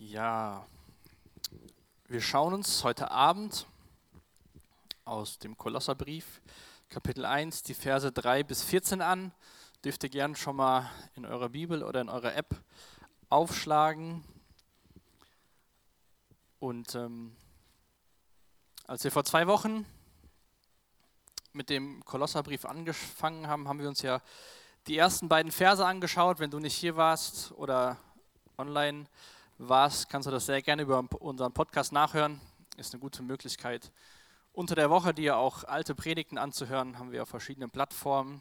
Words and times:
Ja, 0.00 0.64
wir 2.06 2.20
schauen 2.20 2.54
uns 2.54 2.84
heute 2.84 3.10
Abend 3.10 3.66
aus 5.04 5.40
dem 5.40 5.58
Kolosserbrief, 5.58 6.40
Kapitel 6.88 7.24
1, 7.24 7.64
die 7.64 7.74
Verse 7.74 8.12
3 8.12 8.44
bis 8.44 8.62
14 8.62 9.02
an. 9.02 9.32
Dürft 9.84 10.04
ihr 10.04 10.08
gern 10.08 10.36
schon 10.36 10.54
mal 10.54 10.88
in 11.16 11.26
eurer 11.26 11.48
Bibel 11.48 11.82
oder 11.82 12.00
in 12.00 12.08
eurer 12.08 12.36
App 12.36 12.54
aufschlagen. 13.28 14.22
Und 16.60 16.94
ähm, 16.94 17.34
als 18.86 19.02
wir 19.02 19.10
vor 19.10 19.24
zwei 19.24 19.48
Wochen 19.48 19.84
mit 21.52 21.70
dem 21.70 22.04
Kolosserbrief 22.04 22.66
angefangen 22.66 23.48
haben, 23.48 23.66
haben 23.66 23.80
wir 23.80 23.88
uns 23.88 24.02
ja 24.02 24.22
die 24.86 24.96
ersten 24.96 25.28
beiden 25.28 25.50
Verse 25.50 25.84
angeschaut. 25.84 26.38
Wenn 26.38 26.52
du 26.52 26.60
nicht 26.60 26.76
hier 26.76 26.94
warst 26.94 27.50
oder 27.50 27.96
online 28.56 29.08
warst, 29.58 30.08
kannst 30.08 30.26
du 30.26 30.30
das 30.30 30.46
sehr 30.46 30.62
gerne 30.62 30.82
über 30.82 31.04
unseren 31.18 31.52
Podcast 31.52 31.92
nachhören. 31.92 32.40
Ist 32.76 32.94
eine 32.94 33.00
gute 33.00 33.22
Möglichkeit. 33.22 33.90
Unter 34.52 34.74
der 34.74 34.88
Woche 34.88 35.12
dir 35.12 35.36
auch 35.36 35.64
alte 35.64 35.94
Predigten 35.94 36.38
anzuhören, 36.38 36.98
haben 36.98 37.12
wir 37.12 37.22
auf 37.22 37.28
verschiedenen 37.28 37.70
Plattformen. 37.70 38.40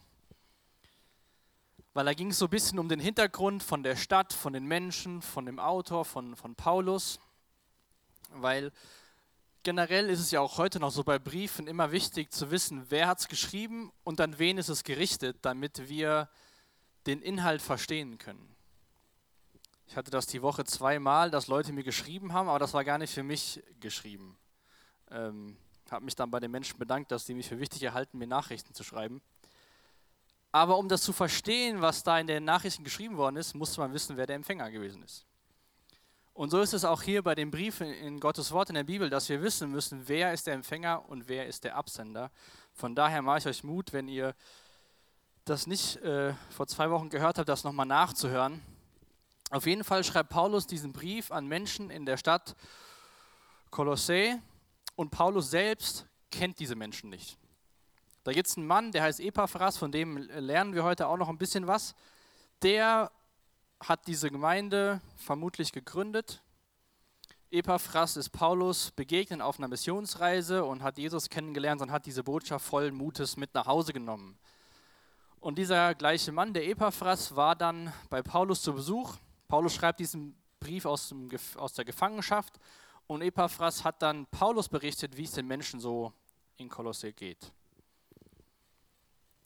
Weil 1.94 2.06
da 2.06 2.14
ging 2.14 2.30
es 2.30 2.38
so 2.38 2.46
ein 2.46 2.52
bisschen 2.52 2.78
um 2.78 2.90
den 2.90 3.00
Hintergrund 3.00 3.64
von 3.64 3.82
der 3.82 3.96
Stadt, 3.96 4.32
von 4.32 4.54
den 4.54 4.66
Menschen, 4.66 5.24
von 5.24 5.48
dem 5.48 5.60
Autor, 5.60 6.06
von, 6.06 6.36
von 6.36 6.56
Paulus. 6.56 7.20
Weil 8.30 8.72
generell 9.64 10.10
ist 10.10 10.20
es 10.20 10.32
ja 10.32 10.40
auch 10.40 10.60
heute 10.60 10.80
noch 10.80 10.92
so 10.92 11.04
bei 11.04 11.18
Briefen 11.18 11.68
immer 11.68 11.92
wichtig 11.92 12.32
zu 12.32 12.52
wissen, 12.52 12.86
wer 12.90 13.08
hat 13.08 13.20
es 13.20 13.28
geschrieben 13.28 13.92
und 14.04 14.22
an 14.22 14.38
wen 14.38 14.58
ist 14.58 14.70
es 14.70 14.84
gerichtet, 14.84 15.38
damit 15.42 15.90
wir 15.90 16.30
den 17.08 17.22
Inhalt 17.22 17.62
verstehen 17.62 18.18
können. 18.18 18.57
Ich 19.88 19.96
hatte 19.96 20.12
das 20.12 20.28
die 20.28 20.42
Woche 20.42 20.66
zweimal, 20.66 21.32
dass 21.32 21.48
Leute 21.48 21.72
mir 21.72 21.84
geschrieben 21.84 22.34
haben, 22.34 22.50
aber 22.50 22.60
das 22.60 22.74
war 22.74 22.84
gar 22.84 22.98
nicht 22.98 23.14
für 23.14 23.24
mich 23.24 23.64
geschrieben. 23.80 24.38
Ähm, 25.10 25.58
habe 25.92 26.04
mich 26.04 26.16
dann 26.16 26.30
bei 26.30 26.40
den 26.40 26.52
Menschen 26.52 26.78
bedankt, 26.78 27.12
dass 27.12 27.26
sie 27.26 27.34
mich 27.34 27.48
für 27.48 27.60
wichtig 27.60 27.84
erhalten, 27.84 28.18
mir 28.18 28.28
Nachrichten 28.28 28.74
zu 28.74 28.84
schreiben. 28.84 29.22
Aber 30.52 30.78
um 30.78 30.90
das 30.90 31.02
zu 31.02 31.14
verstehen, 31.14 31.82
was 31.82 32.04
da 32.04 32.20
in 32.20 32.28
den 32.28 32.44
Nachrichten 32.44 32.84
geschrieben 32.84 33.18
worden 33.18 33.38
ist, 33.38 33.54
musste 33.54 33.80
man 33.80 33.94
wissen, 33.94 34.18
wer 34.18 34.26
der 34.26 34.36
Empfänger 34.36 34.72
gewesen 34.72 35.04
ist. 35.04 35.26
Und 36.34 36.52
so 36.52 36.62
ist 36.62 36.74
es 36.74 36.86
auch 36.86 37.02
hier 37.02 37.24
bei 37.24 37.34
den 37.34 37.50
Briefen 37.50 37.88
in 37.88 38.20
Gottes 38.20 38.52
Wort 38.52 38.70
in 38.70 38.76
der 38.76 38.84
Bibel, 38.84 39.10
dass 39.10 39.28
wir 39.30 39.42
wissen 39.42 39.72
müssen, 39.72 40.08
wer 40.08 40.34
ist 40.34 40.48
der 40.48 40.54
Empfänger 40.54 41.08
und 41.10 41.28
wer 41.28 41.48
ist 41.48 41.64
der 41.64 41.76
Absender. 41.76 42.32
Von 42.74 42.94
daher 42.94 43.22
mache 43.22 43.40
ich 43.40 43.48
euch 43.48 43.64
Mut, 43.64 43.92
wenn 43.94 44.08
ihr 44.08 44.36
das 45.46 45.66
nicht 45.66 45.96
äh, 45.98 46.34
vor 46.50 46.68
zwei 46.68 46.92
Wochen 46.92 47.10
gehört 47.10 47.40
habt, 47.40 47.50
das 47.50 47.64
nochmal 47.64 47.86
nachzuhören. 47.86 48.62
Auf 49.50 49.66
jeden 49.66 49.84
Fall 49.84 50.04
schreibt 50.04 50.30
Paulus 50.30 50.68
diesen 50.68 50.92
Brief 50.92 51.32
an 51.32 51.48
Menschen 51.48 51.90
in 51.90 52.06
der 52.06 52.18
Stadt 52.18 52.56
Kolossä 53.70 54.40
und 54.96 55.12
Paulus 55.12 55.50
selbst 55.50 56.06
kennt 56.32 56.60
diese 56.60 56.76
Menschen 56.76 57.10
nicht. 57.10 57.38
Da 58.26 58.34
gibt 58.34 58.48
es 58.48 58.58
einen 58.58 58.68
Mann, 58.68 58.92
der 58.92 59.04
heißt 59.04 59.22
Epaphras, 59.22 59.78
von 59.78 59.92
dem 59.92 60.18
lernen 60.18 60.74
wir 60.74 60.84
heute 60.84 61.08
auch 61.08 61.16
noch 61.16 61.30
ein 61.30 61.38
bisschen 61.38 61.66
was. 61.66 61.96
Der 62.62 63.10
hat 63.80 64.06
diese 64.08 64.30
Gemeinde 64.30 65.00
vermutlich 65.16 65.72
gegründet. 65.72 66.42
Epaphras 67.50 68.18
ist 68.18 68.32
Paulus 68.32 68.92
begegnet 68.92 69.40
auf 69.40 69.60
einer 69.60 69.70
Missionsreise 69.70 70.66
und 70.66 70.84
hat 70.84 70.98
Jesus 70.98 71.30
kennengelernt 71.30 71.82
und 71.82 71.92
hat 71.92 72.06
diese 72.06 72.24
Botschaft 72.24 72.66
voll 72.66 72.92
Mutes 72.92 73.38
mit 73.38 73.54
nach 73.54 73.66
Hause 73.66 73.94
genommen. 73.94 74.38
Und 75.40 75.58
dieser 75.58 75.96
gleiche 75.96 76.34
Mann, 76.34 76.54
der 76.54 76.68
Epaphras, 76.68 77.36
war 77.38 77.56
dann 77.56 77.94
bei 78.10 78.22
Paulus 78.22 78.62
zu 78.62 78.74
Besuch. 78.74 79.16
Paulus 79.48 79.74
schreibt 79.74 80.00
diesen 80.00 80.36
Brief 80.60 80.86
aus, 80.86 81.10
dem, 81.10 81.30
aus 81.56 81.74
der 81.74 81.86
Gefangenschaft 81.86 82.60
und 83.08 83.22
Epaphras 83.22 83.84
hat 83.84 84.02
dann 84.02 84.26
Paulus 84.28 84.68
berichtet, 84.68 85.16
wie 85.16 85.24
es 85.24 85.32
den 85.32 85.48
Menschen 85.48 85.80
so 85.80 86.14
in 86.58 86.70
Kolosse 86.70 87.14
geht. 87.14 87.52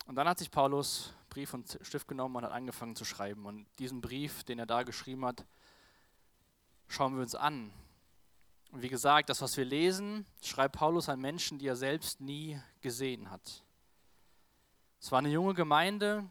Und 0.07 0.15
dann 0.15 0.27
hat 0.27 0.39
sich 0.39 0.49
Paulus 0.49 1.13
Brief 1.29 1.53
und 1.53 1.79
Stift 1.81 2.07
genommen 2.07 2.35
und 2.35 2.43
hat 2.43 2.51
angefangen 2.51 2.95
zu 2.95 3.05
schreiben. 3.05 3.45
Und 3.45 3.65
diesen 3.79 4.01
Brief, 4.01 4.43
den 4.43 4.59
er 4.59 4.65
da 4.65 4.83
geschrieben 4.83 5.25
hat, 5.25 5.45
schauen 6.87 7.15
wir 7.15 7.21
uns 7.21 7.35
an. 7.35 7.71
Und 8.71 8.81
wie 8.81 8.89
gesagt, 8.89 9.29
das, 9.29 9.41
was 9.41 9.55
wir 9.57 9.65
lesen, 9.65 10.25
schreibt 10.41 10.75
Paulus 10.75 11.07
an 11.07 11.19
Menschen, 11.19 11.59
die 11.59 11.67
er 11.67 11.75
selbst 11.75 12.19
nie 12.19 12.59
gesehen 12.81 13.29
hat. 13.29 13.63
Es 14.99 15.11
war 15.11 15.19
eine 15.19 15.29
junge 15.29 15.53
Gemeinde 15.53 16.29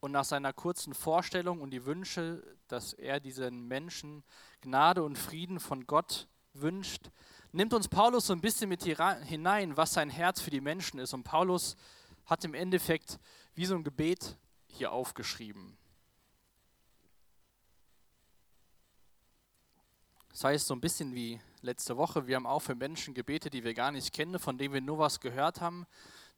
und 0.00 0.12
nach 0.12 0.24
seiner 0.24 0.52
kurzen 0.52 0.94
Vorstellung 0.94 1.60
und 1.60 1.70
die 1.70 1.84
Wünsche, 1.84 2.42
dass 2.72 2.92
er 2.92 3.20
diesen 3.20 3.68
Menschen 3.68 4.22
Gnade 4.60 5.02
und 5.02 5.16
Frieden 5.16 5.60
von 5.60 5.86
Gott 5.86 6.28
wünscht, 6.52 7.10
nimmt 7.52 7.74
uns 7.74 7.88
Paulus 7.88 8.26
so 8.26 8.32
ein 8.32 8.40
bisschen 8.40 8.68
mit 8.68 8.84
hinein, 8.84 9.76
was 9.76 9.92
sein 9.92 10.10
Herz 10.10 10.40
für 10.40 10.50
die 10.50 10.60
Menschen 10.60 11.00
ist. 11.00 11.14
Und 11.14 11.24
Paulus 11.24 11.76
hat 12.26 12.44
im 12.44 12.54
Endeffekt 12.54 13.18
wie 13.54 13.66
so 13.66 13.74
ein 13.74 13.84
Gebet 13.84 14.36
hier 14.68 14.92
aufgeschrieben. 14.92 15.76
Das 20.30 20.44
heißt 20.44 20.66
so 20.68 20.74
ein 20.74 20.80
bisschen 20.80 21.14
wie 21.14 21.40
letzte 21.60 21.96
Woche, 21.96 22.26
wir 22.26 22.36
haben 22.36 22.46
auch 22.46 22.60
für 22.60 22.74
Menschen 22.74 23.14
gebetet, 23.14 23.52
die 23.52 23.64
wir 23.64 23.74
gar 23.74 23.90
nicht 23.90 24.14
kennen, 24.14 24.38
von 24.38 24.56
denen 24.56 24.72
wir 24.72 24.80
nur 24.80 24.98
was 24.98 25.20
gehört 25.20 25.60
haben 25.60 25.86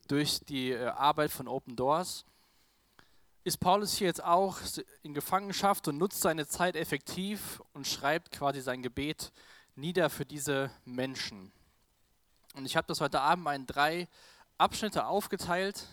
durch 0.09 0.41
die 0.41 0.71
äh, 0.71 0.87
Arbeit 0.87 1.31
von 1.31 1.47
Open 1.47 1.77
Doors. 1.77 2.25
Ist 3.45 3.59
Paulus 3.59 3.95
hier 3.95 4.07
jetzt 4.07 4.23
auch 4.23 4.59
in 5.03 5.15
Gefangenschaft 5.15 5.89
und 5.89 5.99
nutzt 5.99 6.21
seine 6.21 6.47
Zeit 6.47 6.77
effektiv 6.77 7.61
und 7.73 7.89
schreibt 7.89 8.31
quasi 8.31 8.61
sein 8.61 8.83
Gebet 8.83 9.33
nieder 9.75 10.11
für 10.11 10.25
diese 10.25 10.71
Menschen. 10.85 11.51
Und 12.55 12.67
ich 12.67 12.77
habe 12.77 12.87
das 12.87 13.01
heute 13.01 13.21
Abend 13.21 13.49
in 13.49 13.67
drei 13.67 14.07
Abschnitte 14.59 15.07
aufgeteilt 15.07 15.89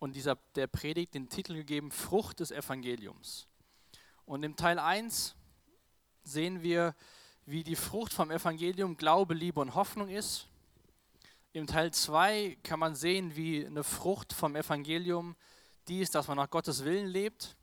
und 0.00 0.16
dieser, 0.16 0.38
der 0.56 0.66
Predigt 0.66 1.14
den 1.14 1.28
Titel 1.28 1.54
gegeben, 1.54 1.92
Frucht 1.92 2.40
des 2.40 2.50
Evangeliums. 2.50 3.46
Und 4.24 4.42
im 4.42 4.56
Teil 4.56 4.80
1 4.80 5.36
sehen 6.24 6.64
wir, 6.64 6.96
wie 7.44 7.62
die 7.62 7.76
Frucht 7.76 8.12
vom 8.12 8.32
Evangelium 8.32 8.96
Glaube, 8.96 9.34
Liebe 9.34 9.60
und 9.60 9.76
Hoffnung 9.76 10.08
ist. 10.08 10.48
Im 11.52 11.68
Teil 11.68 11.92
2 11.92 12.58
kann 12.64 12.80
man 12.80 12.96
sehen, 12.96 13.36
wie 13.36 13.64
eine 13.64 13.84
Frucht 13.84 14.32
vom 14.32 14.56
Evangelium 14.56 15.36
die 15.88 16.00
ist, 16.00 16.14
dass 16.14 16.28
man 16.28 16.36
nach 16.36 16.50
Gottes 16.50 16.84
Willen 16.84 17.06
lebt. 17.06 17.56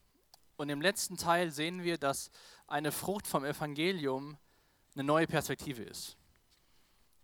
Und 0.55 0.69
im 0.69 0.81
letzten 0.81 1.17
Teil 1.17 1.51
sehen 1.51 1.83
wir, 1.83 1.97
dass 1.97 2.31
eine 2.67 2.91
Frucht 2.91 3.27
vom 3.27 3.43
Evangelium 3.43 4.37
eine 4.93 5.03
neue 5.03 5.27
Perspektive 5.27 5.83
ist. 5.83 6.17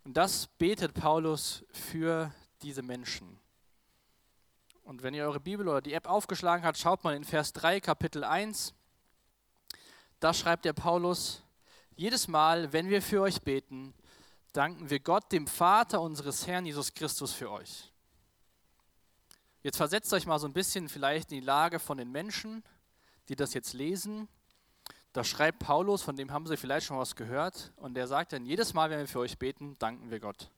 Und 0.04 0.18
das 0.18 0.48
betet 0.58 0.94
Paulus 0.94 1.64
für 1.72 2.34
diese 2.62 2.82
Menschen. 2.82 3.40
Und 4.84 5.04
wenn 5.04 5.14
ihr 5.14 5.24
eure 5.24 5.40
Bibel 5.40 5.68
oder 5.68 5.82
die 5.82 5.94
App 5.94 6.10
aufgeschlagen 6.10 6.66
habt, 6.66 6.78
schaut 6.78 7.04
mal 7.04 7.16
in 7.16 7.24
Vers 7.24 7.54
3, 7.54 7.80
Kapitel 7.80 8.24
1. 8.24 8.74
Da 10.20 10.34
schreibt 10.34 10.66
der 10.66 10.74
Paulus, 10.74 11.44
jedes 11.96 12.28
Mal, 12.28 12.74
wenn 12.74 12.90
wir 12.90 13.02
für 13.02 13.22
euch 13.22 13.42
beten, 13.42 13.94
danken 14.52 14.90
wir 14.90 15.00
Gott, 15.00 15.32
dem 15.32 15.48
Vater 15.48 16.02
unseres 16.02 16.48
Herrn 16.48 16.66
Jesus 16.66 16.94
Christus, 16.94 17.34
für 17.34 17.52
euch. 17.52 17.92
Jetzt 19.62 19.78
versetzt 19.78 20.14
euch 20.14 20.26
mal 20.26 20.40
so 20.40 20.48
ein 20.48 20.54
bisschen 20.54 20.88
vielleicht 20.88 21.32
in 21.32 21.40
die 21.40 21.46
Lage 21.46 21.80
von 21.80 21.98
den 21.98 22.12
Menschen, 22.12 22.64
die 23.28 23.36
das 23.36 23.54
jetzt 23.54 23.74
lesen. 23.74 24.28
Da 25.12 25.24
schreibt 25.24 25.60
Paulus, 25.60 26.02
von 26.02 26.16
dem 26.16 26.32
haben 26.32 26.48
sie 26.48 26.56
vielleicht 26.56 26.88
schon 26.88 26.98
was 26.98 27.16
gehört, 27.16 27.74
und 27.76 27.96
der 27.96 28.08
sagt 28.08 28.32
dann, 28.32 28.46
jedes 28.46 28.74
Mal, 28.74 28.90
wenn 28.90 29.00
wir 29.00 29.08
für 29.08 29.20
euch 29.20 29.38
beten, 29.38 29.76
danken 29.80 30.12
wir 30.12 30.20
Gott 30.20 30.50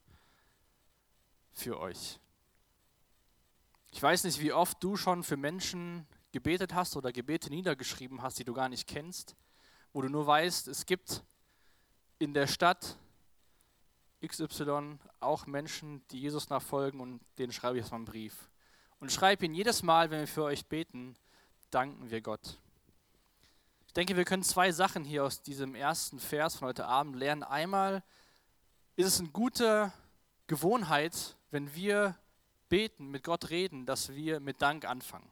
für 1.51 1.79
euch. 1.79 2.19
Ich 3.91 4.01
weiß 4.01 4.23
nicht, 4.23 4.39
wie 4.39 4.53
oft 4.53 4.81
du 4.83 4.95
schon 4.95 5.23
für 5.23 5.37
Menschen 5.37 6.05
gebetet 6.31 6.73
hast 6.73 6.95
oder 6.95 7.11
Gebete 7.11 7.49
niedergeschrieben 7.49 8.21
hast, 8.21 8.39
die 8.39 8.45
du 8.45 8.53
gar 8.53 8.69
nicht 8.69 8.87
kennst, 8.87 9.35
wo 9.93 10.01
du 10.01 10.09
nur 10.09 10.27
weißt, 10.27 10.67
es 10.67 10.85
gibt 10.85 11.23
in 12.19 12.33
der 12.33 12.47
Stadt 12.47 12.97
XY 14.25 14.99
auch 15.19 15.47
Menschen, 15.47 16.07
die 16.09 16.21
Jesus 16.21 16.49
nachfolgen 16.49 16.99
und 16.99 17.19
denen 17.37 17.51
schreibe 17.51 17.77
ich 17.77 17.83
jetzt 17.83 17.91
mal 17.91 17.97
einen 17.97 18.05
Brief. 18.05 18.50
Und 19.01 19.11
schreibe 19.11 19.45
ihn 19.45 19.55
jedes 19.55 19.81
Mal, 19.81 20.11
wenn 20.11 20.19
wir 20.19 20.27
für 20.27 20.43
euch 20.43 20.67
beten, 20.67 21.15
danken 21.71 22.11
wir 22.11 22.21
Gott. 22.21 22.59
Ich 23.87 23.93
denke, 23.93 24.15
wir 24.15 24.25
können 24.25 24.43
zwei 24.43 24.71
Sachen 24.71 25.03
hier 25.03 25.23
aus 25.23 25.41
diesem 25.41 25.73
ersten 25.73 26.19
Vers 26.19 26.57
von 26.57 26.67
heute 26.67 26.85
Abend 26.85 27.15
lernen. 27.15 27.41
Einmal 27.41 28.03
ist 28.95 29.07
es 29.07 29.19
eine 29.19 29.29
gute 29.29 29.91
Gewohnheit, 30.45 31.35
wenn 31.49 31.73
wir 31.73 32.15
beten, 32.69 33.09
mit 33.09 33.23
Gott 33.23 33.49
reden, 33.49 33.87
dass 33.87 34.09
wir 34.09 34.39
mit 34.39 34.61
Dank 34.61 34.85
anfangen. 34.85 35.31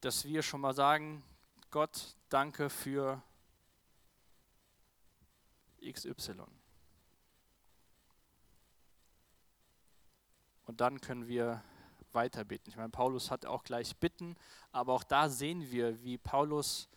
Dass 0.00 0.24
wir 0.24 0.42
schon 0.42 0.60
mal 0.60 0.74
sagen, 0.74 1.24
Gott, 1.72 2.14
danke 2.28 2.70
für 2.70 3.20
XY. 5.84 6.34
Und 10.66 10.80
dann 10.80 11.00
können 11.00 11.26
wir 11.26 11.64
weiter 12.18 12.44
beten. 12.44 12.68
Ich 12.68 12.76
meine, 12.76 12.88
Paulus 12.88 13.30
hat 13.30 13.46
auch 13.46 13.62
gleich 13.62 13.96
Bitten, 13.96 14.34
aber 14.72 14.92
auch 14.92 15.04
da 15.04 15.28
sehen 15.28 15.70
wir, 15.70 16.02
wie 16.02 16.18
Paulus 16.18 16.88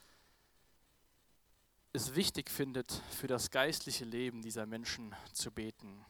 es 1.93 2.15
wichtig 2.15 2.49
findet, 2.49 2.91
für 3.11 3.27
das 3.27 3.51
geistliche 3.51 4.03
Leben 4.03 4.41
dieser 4.41 4.65
Menschen 4.65 5.13
zu 5.31 5.51
beten. 5.51 6.03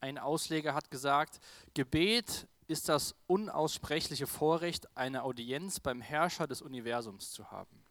Ein 0.00 0.18
Ausleger 0.18 0.74
hat 0.74 0.90
gesagt, 0.90 1.38
Gebet 1.74 2.48
ist 2.66 2.88
das 2.88 3.14
unaussprechliche 3.28 4.26
Vorrecht, 4.26 4.96
eine 4.96 5.22
Audienz 5.22 5.78
beim 5.78 6.00
Herrscher 6.00 6.48
des 6.48 6.60
Universums 6.60 7.30
zu 7.30 7.52
haben. 7.52 7.84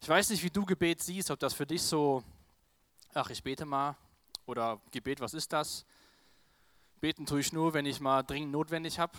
Ich 0.00 0.08
weiß 0.08 0.30
nicht, 0.30 0.44
wie 0.44 0.50
du 0.50 0.64
Gebet 0.64 1.02
siehst, 1.02 1.32
ob 1.32 1.40
das 1.40 1.54
für 1.54 1.66
dich 1.66 1.82
so, 1.82 2.22
ach, 3.14 3.30
ich 3.30 3.42
bete 3.42 3.64
mal, 3.64 3.96
oder 4.46 4.80
Gebet, 4.92 5.20
was 5.20 5.34
ist 5.34 5.52
das? 5.52 5.84
Beten 7.06 7.24
tue 7.24 7.38
ich 7.38 7.52
nur, 7.52 7.72
wenn 7.72 7.86
ich 7.86 8.00
mal 8.00 8.24
dringend 8.24 8.50
notwendig 8.50 8.98
habe. 8.98 9.16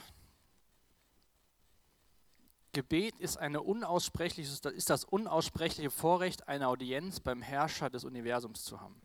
Gebet 2.74 3.18
ist, 3.18 3.38
eine 3.38 3.62
unaussprechliches, 3.62 4.60
ist 4.60 4.90
das 4.90 5.06
unaussprechliche 5.06 5.90
Vorrecht, 5.90 6.50
eine 6.50 6.68
Audienz 6.68 7.22
beim 7.22 7.42
Herrscher 7.42 7.90
des 7.90 8.04
Universums 8.04 8.66
zu 8.66 8.82
haben. 8.82 9.02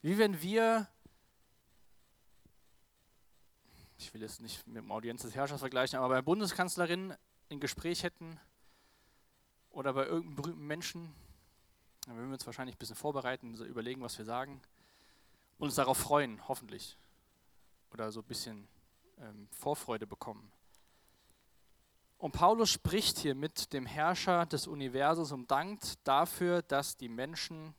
Wie 0.00 0.18
wenn 0.18 0.42
wir, 0.42 0.88
ich 3.98 4.12
will 4.12 4.24
es 4.24 4.40
nicht 4.40 4.66
mit 4.66 4.78
dem 4.78 4.90
Audienz 4.90 5.22
des 5.22 5.36
Herrschers 5.36 5.60
vergleichen, 5.60 5.96
aber 6.00 6.08
bei 6.08 6.14
der 6.16 6.22
Bundeskanzlerin 6.22 7.14
ein 7.52 7.60
Gespräch 7.60 8.02
hätten 8.02 8.40
oder 9.70 9.92
bei 9.92 10.06
irgendeinem 10.06 10.34
berühmten 10.34 10.66
Menschen, 10.66 11.14
dann 12.06 12.16
würden 12.16 12.30
wir 12.30 12.34
uns 12.34 12.46
wahrscheinlich 12.46 12.74
ein 12.74 12.80
bisschen 12.80 12.96
vorbereiten, 12.96 13.54
überlegen, 13.54 14.02
was 14.02 14.18
wir 14.18 14.24
sagen 14.24 14.60
und 15.58 15.66
uns 15.66 15.76
darauf 15.76 15.98
freuen, 15.98 16.48
hoffentlich. 16.48 16.98
Oder 17.92 18.10
so 18.10 18.20
ein 18.20 18.26
bisschen 18.26 18.68
ähm, 19.20 19.48
Vorfreude 19.50 20.06
bekommen. 20.06 20.50
Und 22.18 22.32
Paulus 22.32 22.70
spricht 22.70 23.18
hier 23.18 23.34
mit 23.34 23.72
dem 23.72 23.84
Herrscher 23.84 24.46
des 24.46 24.66
Universums 24.66 25.32
und 25.32 25.50
dankt 25.50 26.06
dafür, 26.06 26.62
dass 26.62 26.96
die 26.96 27.08
Menschen 27.08 27.74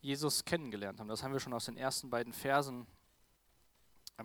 Jesus 0.00 0.44
kennengelernt 0.44 1.00
haben. 1.00 1.08
Das 1.08 1.22
haben 1.22 1.32
wir 1.32 1.40
schon 1.40 1.52
aus 1.52 1.64
den 1.66 1.76
ersten 1.76 2.08
beiden 2.08 2.32
Versen 2.32 2.86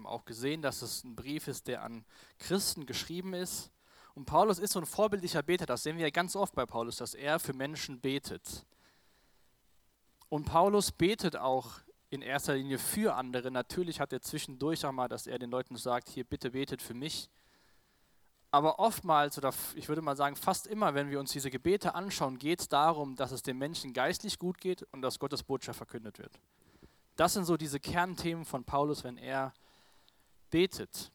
auch 0.04 0.26
gesehen, 0.26 0.62
dass 0.62 0.82
es 0.82 1.04
ein 1.04 1.16
Brief 1.16 1.48
ist, 1.48 1.68
der 1.68 1.84
an 1.84 2.06
Christen 2.38 2.86
geschrieben 2.86 3.34
ist. 3.34 3.72
Und 4.14 4.26
Paulus 4.26 4.60
ist 4.60 4.74
so 4.74 4.80
ein 4.80 4.86
vorbildlicher 4.86 5.42
Beter. 5.42 5.66
Das 5.66 5.84
sehen 5.84 5.98
wir 5.98 6.04
ja 6.04 6.10
ganz 6.10 6.36
oft 6.36 6.54
bei 6.54 6.66
Paulus, 6.66 6.98
dass 6.98 7.14
er 7.14 7.40
für 7.40 7.54
Menschen 7.54 8.00
betet. 8.00 8.66
Und 10.30 10.46
Paulus 10.46 10.92
betet 10.92 11.38
auch 11.38 11.80
in 12.10 12.22
erster 12.22 12.56
Linie 12.56 12.78
für 12.78 13.16
andere. 13.16 13.52
Natürlich 13.52 14.00
hat 14.00 14.14
er 14.14 14.22
zwischendurch 14.22 14.86
auch 14.86 14.92
mal, 14.92 15.08
dass 15.08 15.28
er 15.28 15.40
den 15.40 15.50
Leuten 15.52 15.76
sagt, 15.76 16.10
hier 16.10 16.24
bitte 16.24 16.52
betet 16.52 16.82
für 16.82 16.94
mich. 16.94 17.30
Aber 18.52 18.80
oftmals, 18.80 19.38
oder 19.38 19.54
ich 19.76 19.90
würde 19.90 20.02
mal 20.02 20.16
sagen, 20.16 20.36
fast 20.36 20.66
immer, 20.68 20.94
wenn 20.94 21.10
wir 21.10 21.20
uns 21.20 21.32
diese 21.34 21.52
Gebete 21.52 21.94
anschauen, 21.94 22.38
geht 22.38 22.62
es 22.62 22.70
darum, 22.70 23.16
dass 23.16 23.32
es 23.32 23.44
den 23.44 23.58
Menschen 23.58 23.92
geistlich 23.92 24.40
gut 24.40 24.60
geht 24.60 24.84
und 24.94 25.02
dass 25.02 25.20
Gottes 25.20 25.44
Botschaft 25.44 25.78
verkündet 25.78 26.20
wird. 26.20 26.40
Das 27.18 27.34
sind 27.34 27.46
so 27.46 27.58
diese 27.58 27.80
Kernthemen 27.80 28.46
von 28.46 28.64
Paulus, 28.64 29.04
wenn 29.04 29.18
er 29.18 29.54
betet. 30.52 31.12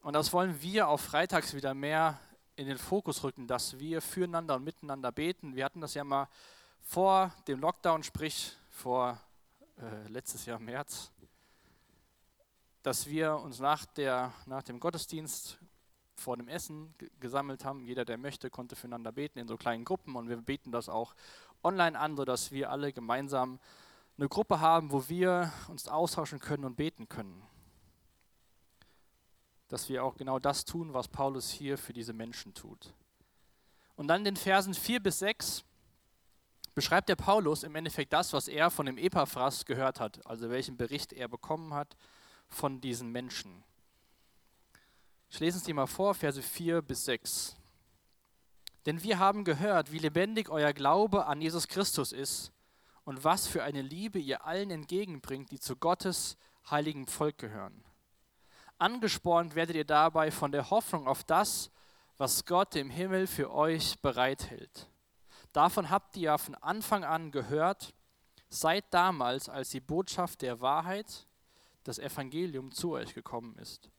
Und 0.00 0.14
das 0.14 0.32
wollen 0.32 0.60
wir 0.60 0.88
auch 0.88 0.98
freitags 0.98 1.54
wieder 1.54 1.74
mehr 1.74 2.18
in 2.56 2.66
den 2.66 2.78
Fokus 2.78 3.22
rücken, 3.22 3.46
dass 3.46 3.78
wir 3.78 4.02
füreinander 4.02 4.56
und 4.56 4.64
miteinander 4.64 5.12
beten. 5.12 5.54
Wir 5.54 5.64
hatten 5.64 5.80
das 5.80 5.94
ja 5.94 6.02
mal 6.02 6.28
vor 6.80 7.32
dem 7.46 7.60
Lockdown, 7.60 8.02
sprich 8.02 8.56
vor 8.70 9.20
äh, 9.78 10.08
letztes 10.08 10.46
Jahr 10.46 10.58
März, 10.58 11.12
dass 12.82 13.06
wir 13.06 13.36
uns 13.36 13.60
nach, 13.60 13.86
der, 13.86 14.32
nach 14.46 14.62
dem 14.62 14.80
Gottesdienst 14.80 15.58
vor 16.14 16.36
dem 16.36 16.48
Essen 16.48 16.94
gesammelt 17.20 17.64
haben. 17.64 17.84
Jeder, 17.84 18.04
der 18.04 18.18
möchte, 18.18 18.50
konnte 18.50 18.76
füreinander 18.76 19.12
beten 19.12 19.38
in 19.38 19.48
so 19.48 19.56
kleinen 19.56 19.84
Gruppen 19.84 20.16
und 20.16 20.28
wir 20.28 20.36
beten 20.36 20.72
das 20.72 20.88
auch 20.88 21.14
online 21.62 21.98
an, 21.98 22.16
sodass 22.16 22.50
wir 22.50 22.70
alle 22.70 22.92
gemeinsam 22.92 23.58
eine 24.18 24.28
Gruppe 24.28 24.60
haben, 24.60 24.92
wo 24.92 25.08
wir 25.08 25.52
uns 25.68 25.88
austauschen 25.88 26.38
können 26.38 26.64
und 26.64 26.76
beten 26.76 27.08
können. 27.08 27.42
Dass 29.68 29.88
wir 29.88 30.04
auch 30.04 30.16
genau 30.16 30.38
das 30.38 30.64
tun, 30.64 30.92
was 30.92 31.08
Paulus 31.08 31.50
hier 31.50 31.78
für 31.78 31.92
diese 31.92 32.12
Menschen 32.12 32.54
tut. 32.54 32.94
Und 33.96 34.08
dann 34.08 34.24
den 34.24 34.36
Versen 34.36 34.74
4 34.74 35.00
bis 35.00 35.20
6 35.20 35.64
beschreibt 36.74 37.08
der 37.08 37.16
Paulus 37.16 37.62
im 37.62 37.74
Endeffekt 37.74 38.12
das, 38.12 38.32
was 38.32 38.48
er 38.48 38.70
von 38.70 38.86
dem 38.86 38.98
Epaphras 38.98 39.64
gehört 39.64 40.00
hat, 40.00 40.24
also 40.26 40.50
welchen 40.50 40.76
Bericht 40.76 41.12
er 41.12 41.28
bekommen 41.28 41.74
hat 41.74 41.96
von 42.48 42.80
diesen 42.80 43.10
Menschen. 43.10 43.62
Ich 45.30 45.40
lese 45.40 45.58
es 45.58 45.64
dir 45.64 45.74
mal 45.74 45.86
vor, 45.86 46.14
Verse 46.14 46.42
4 46.42 46.82
bis 46.82 47.04
6. 47.06 47.56
Denn 48.86 49.02
wir 49.02 49.18
haben 49.18 49.44
gehört, 49.44 49.92
wie 49.92 49.98
lebendig 49.98 50.48
euer 50.50 50.72
Glaube 50.72 51.26
an 51.26 51.40
Jesus 51.40 51.68
Christus 51.68 52.12
ist 52.12 52.52
und 53.04 53.24
was 53.24 53.46
für 53.46 53.62
eine 53.62 53.82
Liebe 53.82 54.18
ihr 54.18 54.44
allen 54.44 54.70
entgegenbringt, 54.70 55.50
die 55.50 55.60
zu 55.60 55.76
Gottes 55.76 56.36
heiligen 56.70 57.06
Volk 57.06 57.38
gehören. 57.38 57.84
Angespornt 58.78 59.54
werdet 59.54 59.76
ihr 59.76 59.84
dabei 59.84 60.30
von 60.30 60.52
der 60.52 60.70
Hoffnung 60.70 61.06
auf 61.06 61.24
das, 61.24 61.70
was 62.18 62.44
Gott 62.44 62.74
im 62.76 62.90
Himmel 62.90 63.26
für 63.26 63.52
euch 63.52 64.00
bereithält. 64.00 64.88
Davon 65.52 65.90
habt 65.90 66.16
ihr 66.16 66.22
ja 66.22 66.38
von 66.38 66.54
Anfang 66.56 67.04
an 67.04 67.30
gehört, 67.30 67.94
seit 68.48 68.84
damals, 68.92 69.48
als 69.48 69.70
die 69.70 69.80
Botschaft 69.80 70.42
der 70.42 70.60
Wahrheit, 70.60 71.26
das 71.84 71.98
Evangelium 71.98 72.70
zu 72.70 72.92
euch 72.92 73.14
gekommen 73.14 73.56
ist 73.58 73.90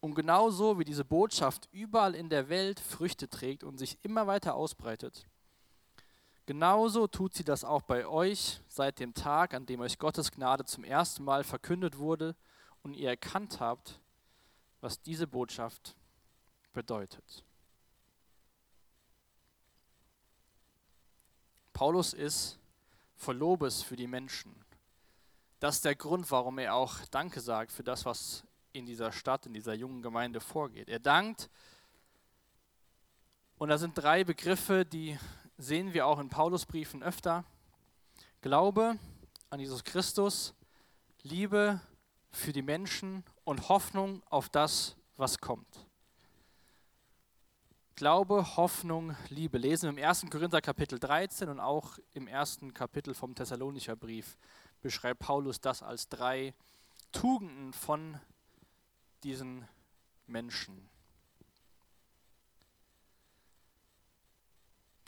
und 0.00 0.14
genauso 0.14 0.78
wie 0.78 0.84
diese 0.84 1.04
Botschaft 1.04 1.68
überall 1.72 2.14
in 2.14 2.28
der 2.28 2.48
Welt 2.48 2.80
Früchte 2.80 3.28
trägt 3.28 3.64
und 3.64 3.78
sich 3.78 3.98
immer 4.02 4.26
weiter 4.26 4.54
ausbreitet, 4.54 5.26
genauso 6.46 7.06
tut 7.06 7.34
sie 7.34 7.44
das 7.44 7.64
auch 7.64 7.82
bei 7.82 8.06
euch 8.06 8.60
seit 8.68 9.00
dem 9.00 9.14
Tag, 9.14 9.54
an 9.54 9.66
dem 9.66 9.80
euch 9.80 9.98
Gottes 9.98 10.30
Gnade 10.30 10.64
zum 10.64 10.84
ersten 10.84 11.24
Mal 11.24 11.44
verkündet 11.44 11.98
wurde 11.98 12.36
und 12.82 12.94
ihr 12.94 13.08
erkannt 13.08 13.60
habt, 13.60 14.00
was 14.80 15.02
diese 15.02 15.26
Botschaft 15.26 15.96
bedeutet. 16.72 17.44
Paulus 21.78 22.12
ist 22.12 22.58
voll 23.14 23.36
Lobes 23.36 23.84
für 23.84 23.94
die 23.94 24.08
Menschen. 24.08 24.52
Das 25.60 25.76
ist 25.76 25.84
der 25.84 25.94
Grund, 25.94 26.28
warum 26.32 26.58
er 26.58 26.74
auch 26.74 26.96
Danke 27.12 27.40
sagt 27.40 27.70
für 27.70 27.84
das, 27.84 28.04
was 28.04 28.42
in 28.72 28.84
dieser 28.84 29.12
Stadt, 29.12 29.46
in 29.46 29.54
dieser 29.54 29.74
jungen 29.74 30.02
Gemeinde 30.02 30.40
vorgeht. 30.40 30.88
Er 30.88 30.98
dankt. 30.98 31.48
Und 33.58 33.68
da 33.68 33.78
sind 33.78 33.96
drei 33.96 34.24
Begriffe, 34.24 34.84
die 34.84 35.16
sehen 35.56 35.94
wir 35.94 36.08
auch 36.08 36.18
in 36.18 36.28
Paulusbriefen 36.28 37.04
öfter. 37.04 37.44
Glaube 38.40 38.98
an 39.48 39.60
Jesus 39.60 39.84
Christus, 39.84 40.54
Liebe 41.22 41.80
für 42.32 42.52
die 42.52 42.62
Menschen 42.62 43.22
und 43.44 43.68
Hoffnung 43.68 44.20
auf 44.30 44.48
das, 44.48 44.96
was 45.16 45.38
kommt. 45.38 45.87
Glaube, 47.98 48.56
Hoffnung, 48.56 49.16
Liebe. 49.28 49.58
Lesen 49.58 49.96
wir 49.96 50.04
im 50.04 50.08
1. 50.08 50.26
Korinther 50.30 50.60
Kapitel 50.60 51.00
13 51.00 51.48
und 51.48 51.58
auch 51.58 51.98
im 52.14 52.28
ersten 52.28 52.72
Kapitel 52.72 53.12
vom 53.12 53.34
Thessalonicher 53.34 53.96
Brief 53.96 54.38
beschreibt 54.80 55.18
Paulus 55.18 55.60
das 55.60 55.82
als 55.82 56.08
drei 56.08 56.54
Tugenden 57.10 57.72
von 57.72 58.20
diesen 59.24 59.66
Menschen. 60.28 60.88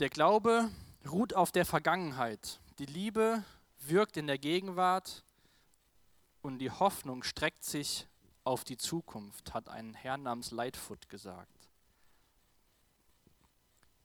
Der 0.00 0.08
Glaube 0.08 0.68
ruht 1.08 1.32
auf 1.32 1.52
der 1.52 1.66
Vergangenheit. 1.66 2.58
Die 2.80 2.86
Liebe 2.86 3.44
wirkt 3.78 4.16
in 4.16 4.26
der 4.26 4.38
Gegenwart 4.38 5.22
und 6.42 6.58
die 6.58 6.72
Hoffnung 6.72 7.22
streckt 7.22 7.62
sich 7.62 8.08
auf 8.42 8.64
die 8.64 8.78
Zukunft, 8.78 9.54
hat 9.54 9.68
ein 9.68 9.94
Herr 9.94 10.16
namens 10.16 10.50
Lightfoot 10.50 11.08
gesagt. 11.08 11.59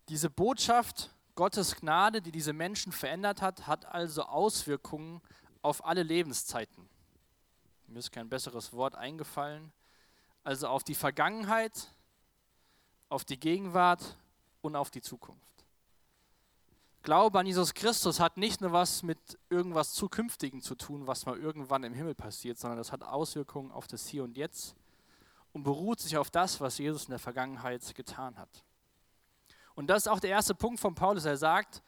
Diese 0.09 0.29
Botschaft 0.29 1.11
Gottes 1.35 1.75
Gnade, 1.75 2.21
die 2.21 2.31
diese 2.31 2.53
Menschen 2.53 2.91
verändert 2.91 3.41
hat, 3.41 3.67
hat 3.67 3.85
also 3.85 4.23
Auswirkungen 4.23 5.21
auf 5.61 5.85
alle 5.85 6.03
Lebenszeiten. 6.03 6.87
Mir 7.87 7.99
ist 7.99 8.11
kein 8.11 8.29
besseres 8.29 8.71
Wort 8.73 8.95
eingefallen 8.95 9.71
also 10.45 10.67
auf 10.67 10.83
die 10.83 10.95
Vergangenheit, 10.95 11.89
auf 13.09 13.25
die 13.25 13.39
Gegenwart 13.39 14.15
und 14.61 14.75
auf 14.75 14.91
die 14.91 15.01
Zukunft. 15.01 15.41
Glaube 17.01 17.39
an 17.39 17.45
Jesus 17.45 17.73
Christus 17.73 18.19
hat 18.19 18.37
nicht 18.37 18.61
nur 18.61 18.71
was 18.71 19.03
mit 19.03 19.17
irgendwas 19.49 19.93
Zukünftigen 19.93 20.61
zu 20.61 20.75
tun, 20.75 21.07
was 21.07 21.25
mal 21.25 21.37
irgendwann 21.37 21.83
im 21.83 21.93
Himmel 21.93 22.15
passiert, 22.15 22.57
sondern 22.57 22.77
das 22.77 22.91
hat 22.91 23.03
Auswirkungen 23.03 23.71
auf 23.71 23.87
das 23.87 24.07
Hier 24.07 24.23
und 24.23 24.37
Jetzt 24.37 24.75
und 25.51 25.63
beruht 25.63 25.99
sich 25.99 26.17
auf 26.17 26.29
das, 26.29 26.61
was 26.61 26.77
Jesus 26.77 27.05
in 27.05 27.11
der 27.11 27.19
Vergangenheit 27.19 27.93
getan 27.95 28.37
hat. 28.37 28.64
Und 29.75 29.87
das 29.87 30.03
ist 30.03 30.07
auch 30.07 30.19
der 30.19 30.31
erste 30.31 30.55
Punkt 30.55 30.79
von 30.79 30.95
Paulus. 30.95 31.25
Er 31.25 31.37
sagt, 31.37 31.83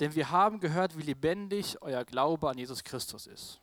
denn 0.00 0.14
wir 0.14 0.30
haben 0.30 0.60
gehört, 0.60 0.96
wie 0.96 1.02
lebendig 1.02 1.80
euer 1.82 2.04
Glaube 2.04 2.48
an 2.48 2.58
Jesus 2.58 2.84
Christus 2.84 3.26
ist. 3.26 3.60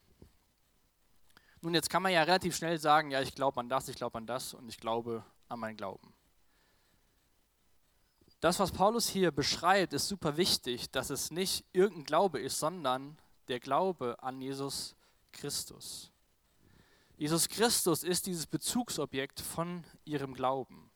Nun, 1.61 1.73
jetzt 1.73 1.89
kann 1.89 2.03
man 2.03 2.11
ja 2.11 2.23
relativ 2.23 2.55
schnell 2.55 2.77
sagen, 2.77 3.11
ja, 3.11 3.21
ich 3.21 3.33
glaube 3.33 3.59
an 3.59 3.69
das, 3.69 3.87
ich 3.87 3.95
glaube 3.95 4.17
an 4.17 4.27
das 4.27 4.53
und 4.53 4.67
ich 4.67 4.77
glaube 4.77 5.23
an 5.47 5.59
meinen 5.59 5.77
Glauben. 5.77 6.13
Das, 8.41 8.59
was 8.59 8.73
Paulus 8.73 9.07
hier 9.07 9.31
beschreibt, 9.31 9.93
ist 9.93 10.09
super 10.09 10.35
wichtig, 10.35 10.91
dass 10.91 11.09
es 11.09 11.31
nicht 11.31 11.63
irgendein 11.71 12.03
Glaube 12.03 12.41
ist, 12.41 12.59
sondern 12.59 13.17
der 13.47 13.61
Glaube 13.61 14.21
an 14.21 14.41
Jesus 14.41 14.97
Christus. 15.31 16.11
Jesus 17.15 17.47
Christus 17.47 18.03
ist 18.03 18.25
dieses 18.25 18.45
Bezugsobjekt 18.45 19.39
von 19.39 19.85
ihrem 20.03 20.33
Glauben. 20.33 20.91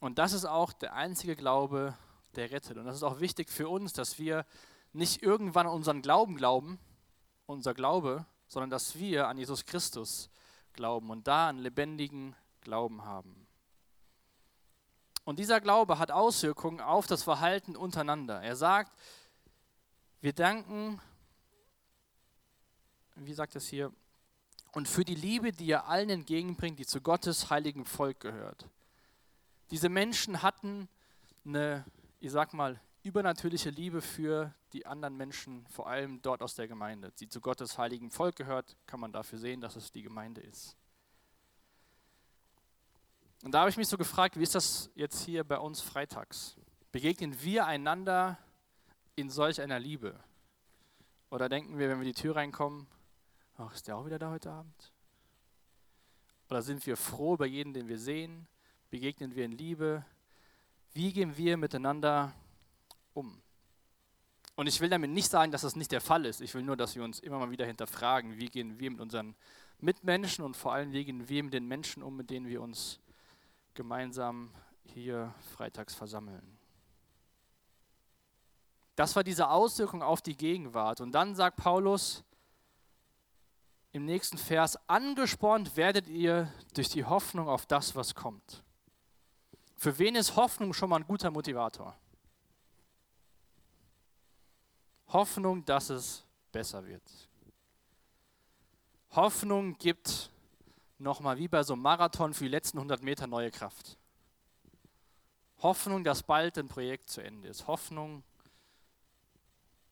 Und 0.00 0.18
das 0.18 0.32
ist 0.32 0.46
auch 0.46 0.72
der 0.72 0.94
einzige 0.94 1.36
Glaube, 1.36 1.94
der 2.34 2.50
rettet. 2.50 2.78
Und 2.78 2.86
das 2.86 2.96
ist 2.96 3.02
auch 3.02 3.20
wichtig 3.20 3.50
für 3.50 3.68
uns, 3.68 3.92
dass 3.92 4.18
wir 4.18 4.46
nicht 4.92 5.22
irgendwann 5.22 5.66
an 5.66 5.74
unseren 5.74 6.02
Glauben 6.02 6.36
glauben, 6.36 6.78
unser 7.46 7.74
Glaube, 7.74 8.26
sondern 8.48 8.70
dass 8.70 8.98
wir 8.98 9.28
an 9.28 9.38
Jesus 9.38 9.64
Christus 9.64 10.30
glauben 10.72 11.10
und 11.10 11.28
da 11.28 11.48
einen 11.48 11.58
lebendigen 11.58 12.34
Glauben 12.62 13.04
haben. 13.04 13.46
Und 15.24 15.38
dieser 15.38 15.60
Glaube 15.60 15.98
hat 15.98 16.10
Auswirkungen 16.10 16.80
auf 16.80 17.06
das 17.06 17.22
Verhalten 17.22 17.76
untereinander. 17.76 18.42
Er 18.42 18.56
sagt, 18.56 18.92
wir 20.20 20.32
danken, 20.32 21.00
wie 23.16 23.34
sagt 23.34 23.54
es 23.54 23.68
hier, 23.68 23.92
und 24.72 24.88
für 24.88 25.04
die 25.04 25.14
Liebe, 25.14 25.52
die 25.52 25.70
er 25.70 25.88
allen 25.88 26.10
entgegenbringt, 26.10 26.78
die 26.78 26.86
zu 26.86 27.00
Gottes 27.00 27.50
heiligen 27.50 27.84
Volk 27.84 28.20
gehört. 28.20 28.66
Diese 29.70 29.88
Menschen 29.88 30.42
hatten 30.42 30.88
eine, 31.44 31.84
ich 32.18 32.32
sag 32.32 32.52
mal, 32.52 32.80
übernatürliche 33.02 33.70
Liebe 33.70 34.02
für 34.02 34.54
die 34.72 34.86
anderen 34.86 35.16
Menschen, 35.16 35.66
vor 35.68 35.88
allem 35.88 36.20
dort 36.22 36.42
aus 36.42 36.54
der 36.54 36.68
Gemeinde. 36.68 37.12
Die 37.20 37.28
zu 37.28 37.40
Gottes 37.40 37.78
heiligen 37.78 38.10
Volk 38.10 38.36
gehört, 38.36 38.76
kann 38.86 39.00
man 39.00 39.12
dafür 39.12 39.38
sehen, 39.38 39.60
dass 39.60 39.76
es 39.76 39.92
die 39.92 40.02
Gemeinde 40.02 40.40
ist. 40.40 40.76
Und 43.42 43.52
da 43.52 43.60
habe 43.60 43.70
ich 43.70 43.76
mich 43.76 43.88
so 43.88 43.96
gefragt, 43.96 44.38
wie 44.38 44.42
ist 44.42 44.54
das 44.54 44.90
jetzt 44.94 45.24
hier 45.24 45.44
bei 45.44 45.58
uns 45.58 45.80
freitags? 45.80 46.56
Begegnen 46.92 47.40
wir 47.42 47.66
einander 47.66 48.38
in 49.16 49.30
solch 49.30 49.60
einer 49.60 49.78
Liebe? 49.78 50.18
Oder 51.30 51.48
denken 51.48 51.78
wir, 51.78 51.88
wenn 51.88 52.00
wir 52.00 52.04
die 52.04 52.20
Tür 52.20 52.36
reinkommen, 52.36 52.86
ach, 53.56 53.72
ist 53.74 53.86
der 53.86 53.96
auch 53.96 54.04
wieder 54.04 54.18
da 54.18 54.30
heute 54.30 54.50
Abend? 54.50 54.92
Oder 56.50 56.60
sind 56.60 56.84
wir 56.84 56.96
froh 56.96 57.34
über 57.34 57.46
jeden, 57.46 57.72
den 57.72 57.88
wir 57.88 57.98
sehen? 57.98 58.46
Begegnen 58.90 59.34
wir 59.36 59.44
in 59.44 59.52
Liebe? 59.52 60.04
Wie 60.92 61.12
gehen 61.12 61.36
wir 61.36 61.56
miteinander 61.56 62.32
um? 63.14 63.40
Und 64.56 64.66
ich 64.66 64.80
will 64.80 64.88
damit 64.88 65.10
nicht 65.10 65.30
sagen, 65.30 65.52
dass 65.52 65.62
das 65.62 65.76
nicht 65.76 65.92
der 65.92 66.00
Fall 66.00 66.26
ist. 66.26 66.40
Ich 66.40 66.54
will 66.54 66.62
nur, 66.62 66.76
dass 66.76 66.96
wir 66.96 67.04
uns 67.04 67.20
immer 67.20 67.38
mal 67.38 67.50
wieder 67.50 67.64
hinterfragen, 67.64 68.38
wie 68.38 68.48
gehen 68.48 68.78
wir 68.78 68.90
mit 68.90 69.00
unseren 69.00 69.34
Mitmenschen 69.78 70.44
und 70.44 70.56
vor 70.56 70.72
allem, 70.72 70.92
wie 70.92 71.04
gehen 71.04 71.28
wir 71.28 71.42
mit 71.44 71.54
den 71.54 71.66
Menschen 71.66 72.02
um, 72.02 72.16
mit 72.16 72.28
denen 72.30 72.48
wir 72.48 72.60
uns 72.60 73.00
gemeinsam 73.74 74.50
hier 74.84 75.32
freitags 75.54 75.94
versammeln. 75.94 76.58
Das 78.96 79.16
war 79.16 79.24
diese 79.24 79.48
Auswirkung 79.48 80.02
auf 80.02 80.20
die 80.20 80.36
Gegenwart. 80.36 81.00
Und 81.00 81.12
dann 81.12 81.34
sagt 81.34 81.56
Paulus 81.56 82.22
im 83.92 84.04
nächsten 84.04 84.36
Vers, 84.36 84.76
angespornt 84.88 85.76
werdet 85.76 86.08
ihr 86.08 86.52
durch 86.74 86.90
die 86.90 87.04
Hoffnung 87.04 87.48
auf 87.48 87.66
das, 87.66 87.96
was 87.96 88.14
kommt. 88.14 88.62
Für 89.80 89.98
wen 89.98 90.14
ist 90.14 90.36
Hoffnung 90.36 90.74
schon 90.74 90.90
mal 90.90 90.96
ein 90.96 91.06
guter 91.06 91.30
Motivator? 91.30 91.96
Hoffnung, 95.08 95.64
dass 95.64 95.88
es 95.88 96.22
besser 96.52 96.84
wird. 96.84 97.02
Hoffnung 99.12 99.78
gibt 99.78 100.30
nochmal 100.98 101.38
wie 101.38 101.48
bei 101.48 101.62
so 101.62 101.72
einem 101.72 101.80
Marathon 101.80 102.34
für 102.34 102.44
die 102.44 102.50
letzten 102.50 102.76
100 102.76 103.02
Meter 103.02 103.26
neue 103.26 103.50
Kraft. 103.50 103.96
Hoffnung, 105.62 106.04
dass 106.04 106.22
bald 106.24 106.58
ein 106.58 106.68
Projekt 106.68 107.08
zu 107.08 107.22
Ende 107.22 107.48
ist. 107.48 107.66
Hoffnung, 107.66 108.22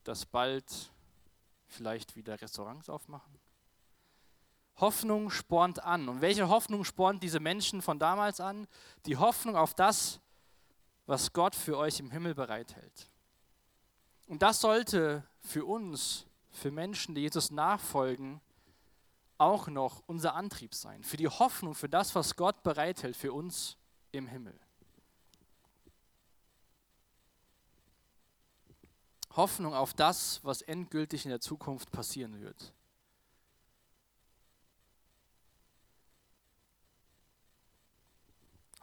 dass 0.03 0.23
bald 0.23 0.91
vielleicht 1.65 2.15
wieder 2.15 2.39
Restaurants 2.39 2.89
aufmachen. 2.89 3.38
Hoffnung 4.79 5.29
spornt 5.29 5.83
an. 5.83 6.07
Und 6.07 6.21
welche 6.21 6.47
Hoffnung 6.47 6.83
spornt 6.85 7.21
diese 7.23 7.39
Menschen 7.39 7.81
von 7.81 7.99
damals 7.99 8.39
an? 8.39 8.67
Die 9.05 9.17
Hoffnung 9.17 9.55
auf 9.55 9.73
das, 9.73 10.19
was 11.05 11.33
Gott 11.33 11.55
für 11.55 11.77
euch 11.77 11.99
im 11.99 12.11
Himmel 12.11 12.35
bereithält. 12.35 13.09
Und 14.27 14.41
das 14.41 14.61
sollte 14.61 15.23
für 15.41 15.65
uns, 15.65 16.25
für 16.51 16.71
Menschen, 16.71 17.15
die 17.15 17.21
Jesus 17.21 17.51
nachfolgen, 17.51 18.41
auch 19.37 19.67
noch 19.67 20.03
unser 20.05 20.35
Antrieb 20.35 20.75
sein. 20.75 21.03
Für 21.03 21.17
die 21.17 21.27
Hoffnung, 21.27 21.73
für 21.73 21.89
das, 21.89 22.13
was 22.13 22.35
Gott 22.35 22.61
bereithält 22.61 23.15
für 23.15 23.33
uns 23.33 23.77
im 24.11 24.27
Himmel. 24.27 24.57
Hoffnung 29.35 29.73
auf 29.73 29.93
das, 29.93 30.43
was 30.43 30.61
endgültig 30.61 31.25
in 31.25 31.29
der 31.29 31.39
Zukunft 31.39 31.91
passieren 31.91 32.41
wird. 32.41 32.73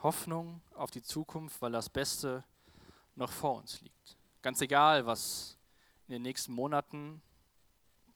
Hoffnung 0.07 0.61
auf 0.77 0.93
die 0.93 1.03
Zukunft, 1.03 1.61
weil 1.61 1.73
das 1.73 1.91
Beste 1.91 2.45
noch 3.17 3.33
vor 3.33 3.57
uns 3.57 3.81
liegt. 3.81 4.17
Ganz 4.41 4.61
egal, 4.61 5.05
was 5.05 5.59
in 6.07 6.13
den 6.13 6.23
nächsten 6.23 6.53
Monaten 6.53 7.21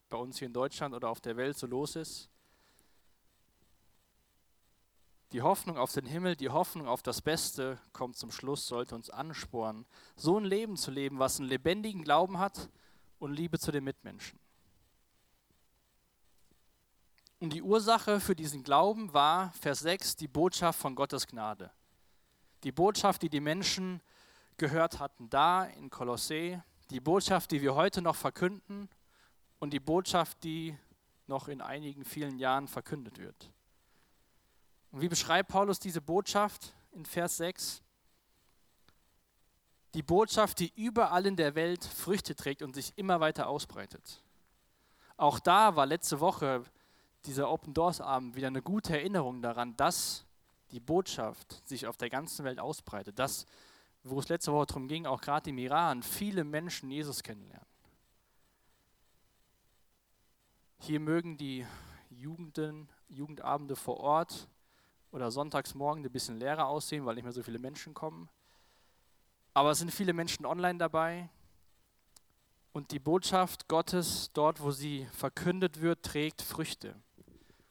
bei 0.08 0.16
uns 0.16 0.38
hier 0.38 0.46
in 0.46 0.52
Deutschland 0.52 0.94
oder 0.94 1.08
auf 1.08 1.20
der 1.20 1.36
Welt 1.36 1.58
so 1.58 1.66
los 1.66 1.96
ist. 1.96 2.28
Die 5.32 5.42
Hoffnung 5.42 5.78
auf 5.78 5.92
den 5.92 6.06
Himmel, 6.06 6.36
die 6.36 6.48
Hoffnung 6.50 6.86
auf 6.86 7.02
das 7.02 7.20
Beste 7.20 7.80
kommt 7.92 8.16
zum 8.16 8.30
Schluss, 8.30 8.68
sollte 8.68 8.94
uns 8.94 9.10
anspornen, 9.10 9.84
so 10.14 10.38
ein 10.38 10.44
Leben 10.44 10.76
zu 10.76 10.92
leben, 10.92 11.18
was 11.18 11.40
einen 11.40 11.48
lebendigen 11.48 12.04
Glauben 12.04 12.38
hat 12.38 12.68
und 13.18 13.32
Liebe 13.32 13.58
zu 13.58 13.72
den 13.72 13.82
Mitmenschen. 13.82 14.38
Und 17.40 17.52
die 17.52 17.62
Ursache 17.62 18.20
für 18.20 18.36
diesen 18.36 18.62
Glauben 18.62 19.12
war, 19.12 19.50
Vers 19.54 19.80
6, 19.80 20.14
die 20.14 20.28
Botschaft 20.28 20.78
von 20.78 20.94
Gottes 20.94 21.26
Gnade. 21.26 21.72
Die 22.64 22.72
Botschaft, 22.72 23.22
die 23.22 23.30
die 23.30 23.40
Menschen 23.40 24.00
gehört 24.56 24.98
hatten, 24.98 25.30
da 25.30 25.64
in 25.64 25.90
Kolossee, 25.90 26.60
die 26.90 27.00
Botschaft, 27.00 27.50
die 27.50 27.62
wir 27.62 27.74
heute 27.74 28.02
noch 28.02 28.16
verkünden 28.16 28.88
und 29.58 29.72
die 29.72 29.80
Botschaft, 29.80 30.42
die 30.44 30.76
noch 31.26 31.48
in 31.48 31.60
einigen 31.60 32.04
vielen 32.04 32.38
Jahren 32.38 32.68
verkündet 32.68 33.18
wird. 33.18 33.50
Und 34.90 35.00
wie 35.00 35.08
beschreibt 35.08 35.50
Paulus 35.50 35.78
diese 35.78 36.00
Botschaft 36.00 36.74
in 36.90 37.06
Vers 37.06 37.36
6? 37.38 37.82
Die 39.94 40.02
Botschaft, 40.02 40.58
die 40.58 40.72
überall 40.76 41.26
in 41.26 41.36
der 41.36 41.54
Welt 41.54 41.84
Früchte 41.84 42.34
trägt 42.34 42.62
und 42.62 42.74
sich 42.74 42.92
immer 42.96 43.20
weiter 43.20 43.48
ausbreitet. 43.48 44.22
Auch 45.16 45.38
da 45.38 45.76
war 45.76 45.86
letzte 45.86 46.20
Woche 46.20 46.64
dieser 47.24 47.50
Open 47.50 47.74
Doors 47.74 48.00
Abend 48.00 48.36
wieder 48.36 48.46
eine 48.48 48.62
gute 48.62 48.94
Erinnerung 48.94 49.42
daran, 49.42 49.76
dass 49.76 50.26
die 50.72 50.80
Botschaft 50.80 51.66
sich 51.68 51.86
auf 51.86 51.96
der 51.96 52.10
ganzen 52.10 52.44
Welt 52.44 52.58
ausbreitet. 52.58 53.18
Dass, 53.18 53.46
wo 54.02 54.18
es 54.18 54.28
letzte 54.28 54.52
Woche 54.52 54.66
darum 54.66 54.88
ging, 54.88 55.06
auch 55.06 55.20
gerade 55.20 55.50
im 55.50 55.58
Iran, 55.58 56.02
viele 56.02 56.44
Menschen 56.44 56.90
Jesus 56.90 57.22
kennenlernen. 57.22 57.66
Hier 60.78 61.00
mögen 61.00 61.36
die 61.36 61.66
Jugenden, 62.08 62.88
Jugendabende 63.08 63.76
vor 63.76 63.98
Ort 64.00 64.48
oder 65.12 65.30
sonntags 65.30 65.74
morgen 65.74 66.04
ein 66.04 66.10
bisschen 66.10 66.38
leerer 66.38 66.66
aussehen, 66.66 67.04
weil 67.04 67.16
nicht 67.16 67.24
mehr 67.24 67.32
so 67.32 67.42
viele 67.42 67.58
Menschen 67.58 67.94
kommen. 67.94 68.28
Aber 69.52 69.72
es 69.72 69.78
sind 69.78 69.90
viele 69.90 70.12
Menschen 70.12 70.46
online 70.46 70.78
dabei. 70.78 71.28
Und 72.72 72.92
die 72.92 73.00
Botschaft 73.00 73.66
Gottes, 73.66 74.30
dort 74.32 74.60
wo 74.60 74.70
sie 74.70 75.06
verkündet 75.12 75.80
wird, 75.80 76.04
trägt 76.04 76.40
Früchte. 76.40 76.94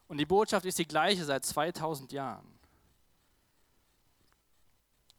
Und 0.08 0.18
die 0.18 0.25
Botschaft 0.25 0.65
ist 0.65 0.77
die 0.77 0.88
gleiche 0.88 1.24
seit 1.24 1.46
2000 1.46 2.12
Jahren. 2.12 2.46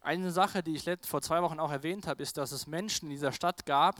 Eine 0.02 0.30
Sache, 0.30 0.62
die 0.62 0.74
ich 0.74 0.84
vor 1.02 1.20
zwei 1.20 1.42
Wochen 1.42 1.60
auch 1.60 1.70
erwähnt 1.70 2.06
habe, 2.06 2.22
ist, 2.22 2.38
dass 2.38 2.52
es 2.52 2.66
Menschen 2.66 3.06
in 3.06 3.10
dieser 3.10 3.32
Stadt 3.32 3.66
gab, 3.66 3.96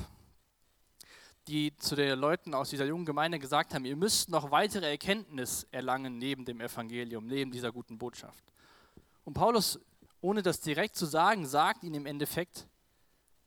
die 1.47 1.76
zu 1.76 1.95
den 1.95 2.19
Leuten 2.19 2.54
aus 2.54 2.71
dieser 2.71 2.87
jungen 2.87 3.04
Gemeinde 3.04 3.38
gesagt 3.38 3.75
haben, 3.75 3.85
ihr 3.85 3.97
müsst 3.97 4.30
noch 4.30 4.50
weitere 4.50 4.88
Erkenntnis 4.88 5.66
erlangen 5.71 6.19
neben 6.19 6.45
dem 6.45 6.61
Evangelium, 6.61 7.26
neben 7.26 7.50
dieser 7.50 7.73
guten 7.73 7.99
Botschaft. 7.99 8.45
Und 9.25 9.35
Paulus, 9.35 9.78
ohne 10.21 10.42
das 10.42 10.61
direkt 10.61 10.97
zu 10.97 11.07
sagen, 11.07 11.47
sagt 11.47 11.83
ihnen 11.83 11.97
im 11.97 12.07
Endeffekt, 12.07 12.66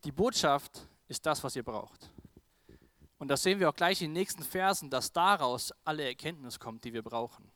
die 0.04 0.12
Botschaft 0.12 0.88
ist 1.08 1.26
das, 1.26 1.44
was 1.44 1.56
ihr 1.56 1.64
braucht. 1.64 2.10
Und 3.18 3.30
das 3.30 3.42
sehen 3.42 3.60
wir 3.60 3.70
auch 3.70 3.76
gleich 3.76 4.02
in 4.02 4.10
den 4.10 4.14
nächsten 4.14 4.44
Versen, 4.44 4.90
dass 4.90 5.12
daraus 5.12 5.74
alle 5.86 6.04
Erkenntnis 6.04 6.60
kommt, 6.60 6.84
die 6.84 6.94
wir 6.94 7.04
brauchen. 7.04 7.50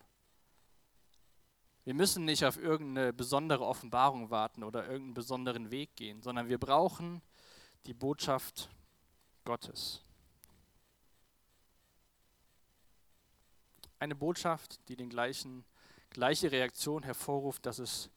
Wir 1.87 1.93
müssen 1.93 2.25
nicht 2.25 2.43
auf 2.43 2.57
irgendeine 2.57 3.13
besondere 3.13 3.65
Offenbarung 3.65 4.29
warten 4.29 4.65
oder 4.65 4.83
irgendeinen 4.83 5.13
besonderen 5.13 5.71
Weg 5.71 5.95
gehen, 5.95 6.21
sondern 6.21 6.49
wir 6.49 6.57
brauchen 6.57 7.21
die 7.85 7.93
Botschaft 7.93 8.69
Gottes. 9.45 10.01
eine 13.99 14.15
Botschaft, 14.15 14.79
die 14.89 14.95
den 14.95 15.09
gleichen, 15.09 15.63
gleiche 16.09 16.51
Reaktion 16.51 17.03
hervorruft, 17.03 17.65
dass 17.65 17.79
es 17.79 18.09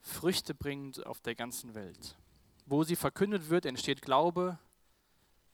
Früchte 0.00 0.54
bringt 0.54 1.04
auf 1.06 1.20
der 1.20 1.34
ganzen 1.34 1.74
Welt. 1.74 2.16
Wo 2.66 2.84
sie 2.84 2.96
verkündet 2.96 3.48
wird, 3.48 3.66
entsteht 3.66 4.02
Glaube, 4.02 4.58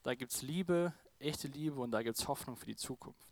da 0.03 0.15
gibt 0.15 0.33
es 0.33 0.43
Liebe, 0.43 0.93
echte 1.19 1.49
Liebe 1.49 1.81
und 1.81 1.91
da 1.91 2.03
gibt 2.03 2.19
es 2.19 2.27
Hoffnung 2.29 2.57
für 2.57 2.67
die 2.67 2.77
Zukunft. 2.77 3.32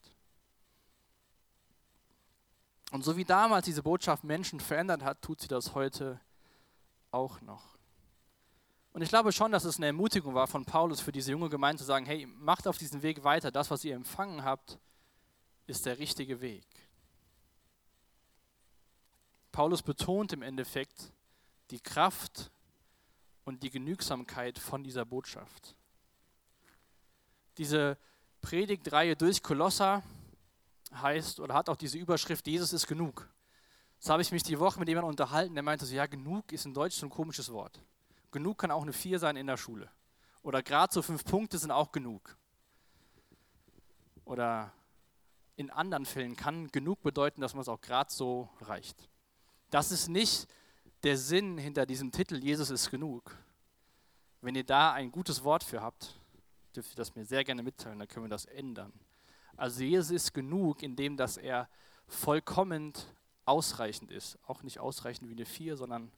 Und 2.90 3.04
so 3.04 3.16
wie 3.16 3.25
damals 3.25 3.64
diese 3.66 3.82
Botschaft 3.82 4.25
Menschen 4.25 4.61
verändert 4.61 5.02
hat, 5.04 5.23
tut 5.23 5.40
sie 5.40 5.49
das 5.49 5.75
heute 5.75 6.20
auch 7.11 7.40
noch. 7.40 7.78
Und 8.92 9.02
ich 9.02 9.09
glaube 9.09 9.30
schon, 9.30 9.52
dass 9.52 9.64
es 9.64 9.76
eine 9.76 9.87
Ermutigung 9.87 10.35
war 10.35 10.49
von 10.49 10.64
Paulus 10.64 11.00
für 11.00 11.12
diese 11.12 11.30
junge 11.30 11.49
Gemeinde 11.49 11.78
zu 11.78 11.87
sagen, 11.87 12.06
hey, 12.06 12.26
macht 12.26 12.66
auf 12.66 12.78
diesem 12.78 13.02
Weg 13.02 13.23
weiter. 13.23 13.52
Das, 13.52 13.70
was 13.70 13.85
ihr 13.85 13.94
empfangen 13.94 14.44
habt, 14.44 14.78
ist 15.68 15.87
der 15.87 15.99
richtige 15.99 16.40
Weg. 16.40 16.66
Paulus 19.52 19.82
betont 19.82 20.32
im 20.32 20.42
Endeffekt 20.42 21.12
die 21.70 21.80
Kraft 21.80 22.50
und 23.44 23.62
die 23.62 23.70
Genügsamkeit 23.70 24.59
von 24.59 24.82
dieser 24.82 25.04
Botschaft. 25.04 25.76
Diese 27.59 27.97
Predigtreihe 28.42 29.16
durch 29.16 29.42
Kolosser 29.42 30.02
heißt 30.92 31.40
oder 31.40 31.54
hat 31.54 31.68
auch 31.68 31.76
diese 31.76 31.99
Überschrift, 31.99 32.47
Jesus 32.47 32.73
ist 32.73 32.87
genug. 32.87 33.28
Das 34.00 34.09
habe 34.11 34.23
ich 34.23 34.32
mich 34.32 34.42
die 34.42 34.59
Woche 34.59 34.78
mit 34.78 34.88
jemandem 34.88 35.11
unterhalten, 35.11 35.54
der 35.54 35.62
meinte 35.62 35.85
so, 35.85 35.94
ja, 35.94 36.06
genug 36.06 36.52
ist 36.52 36.64
in 36.64 36.75
Deutsch 36.75 36.97
so 36.97 37.06
ein 37.06 37.11
komisches 37.11 37.52
Wort. 37.52 37.80
Genug 38.30 38.59
kann 38.59 38.70
auch 38.70 38.82
eine 38.82 38.92
Vier 38.92 39.18
sein 39.18 39.37
in 39.37 39.47
der 39.47 39.56
Schule. 39.56 39.90
Oder 40.42 40.62
gerade 40.62 40.92
so 40.92 41.02
fünf 41.02 41.25
Punkte 41.25 41.59
sind 41.59 41.70
auch 41.70 41.92
genug. 41.92 42.37
Oder 44.25 44.73
in 45.56 45.70
anderen 45.70 46.06
Fällen 46.06 46.37
kann 46.37 46.68
genug 46.68 47.02
bedeuten, 47.02 47.42
dass 47.42 47.52
man 47.52 47.62
es 47.62 47.68
auch 47.68 47.80
gerade 47.80 48.11
so 48.11 48.49
reicht. 48.62 48.97
Das 49.68 49.92
ist 49.92 50.09
nicht 50.09 50.49
der 51.02 51.18
Sinn 51.18 51.59
hinter 51.59 51.85
diesem 51.85 52.11
Titel, 52.11 52.37
Jesus 52.42 52.70
ist 52.70 52.90
genug. 52.90 53.37
Wenn 54.40 54.54
ihr 54.54 54.64
da 54.64 54.92
ein 54.92 55.12
gutes 55.12 55.44
Wort 55.44 55.62
für 55.62 55.82
habt, 55.82 56.18
dürft 56.75 56.92
ihr 56.92 56.97
das 56.97 57.14
mir 57.14 57.25
sehr 57.25 57.44
gerne 57.44 57.62
mitteilen, 57.62 57.99
dann 57.99 58.09
können 58.09 58.26
wir 58.26 58.30
das 58.30 58.47
ändern. 58.47 58.92
Also 59.61 59.83
Jesus 59.83 60.11
ist 60.11 60.33
genug, 60.33 60.83
indem 60.83 61.19
dass 61.19 61.37
er 61.37 61.69
vollkommen 62.07 62.95
ausreichend 63.45 64.11
ist. 64.11 64.38
Auch 64.47 64.62
nicht 64.62 64.81
ausreichend 64.81 65.29
wie 65.29 65.35
eine 65.35 65.45
Vier, 65.45 65.76
sondern 65.76 66.11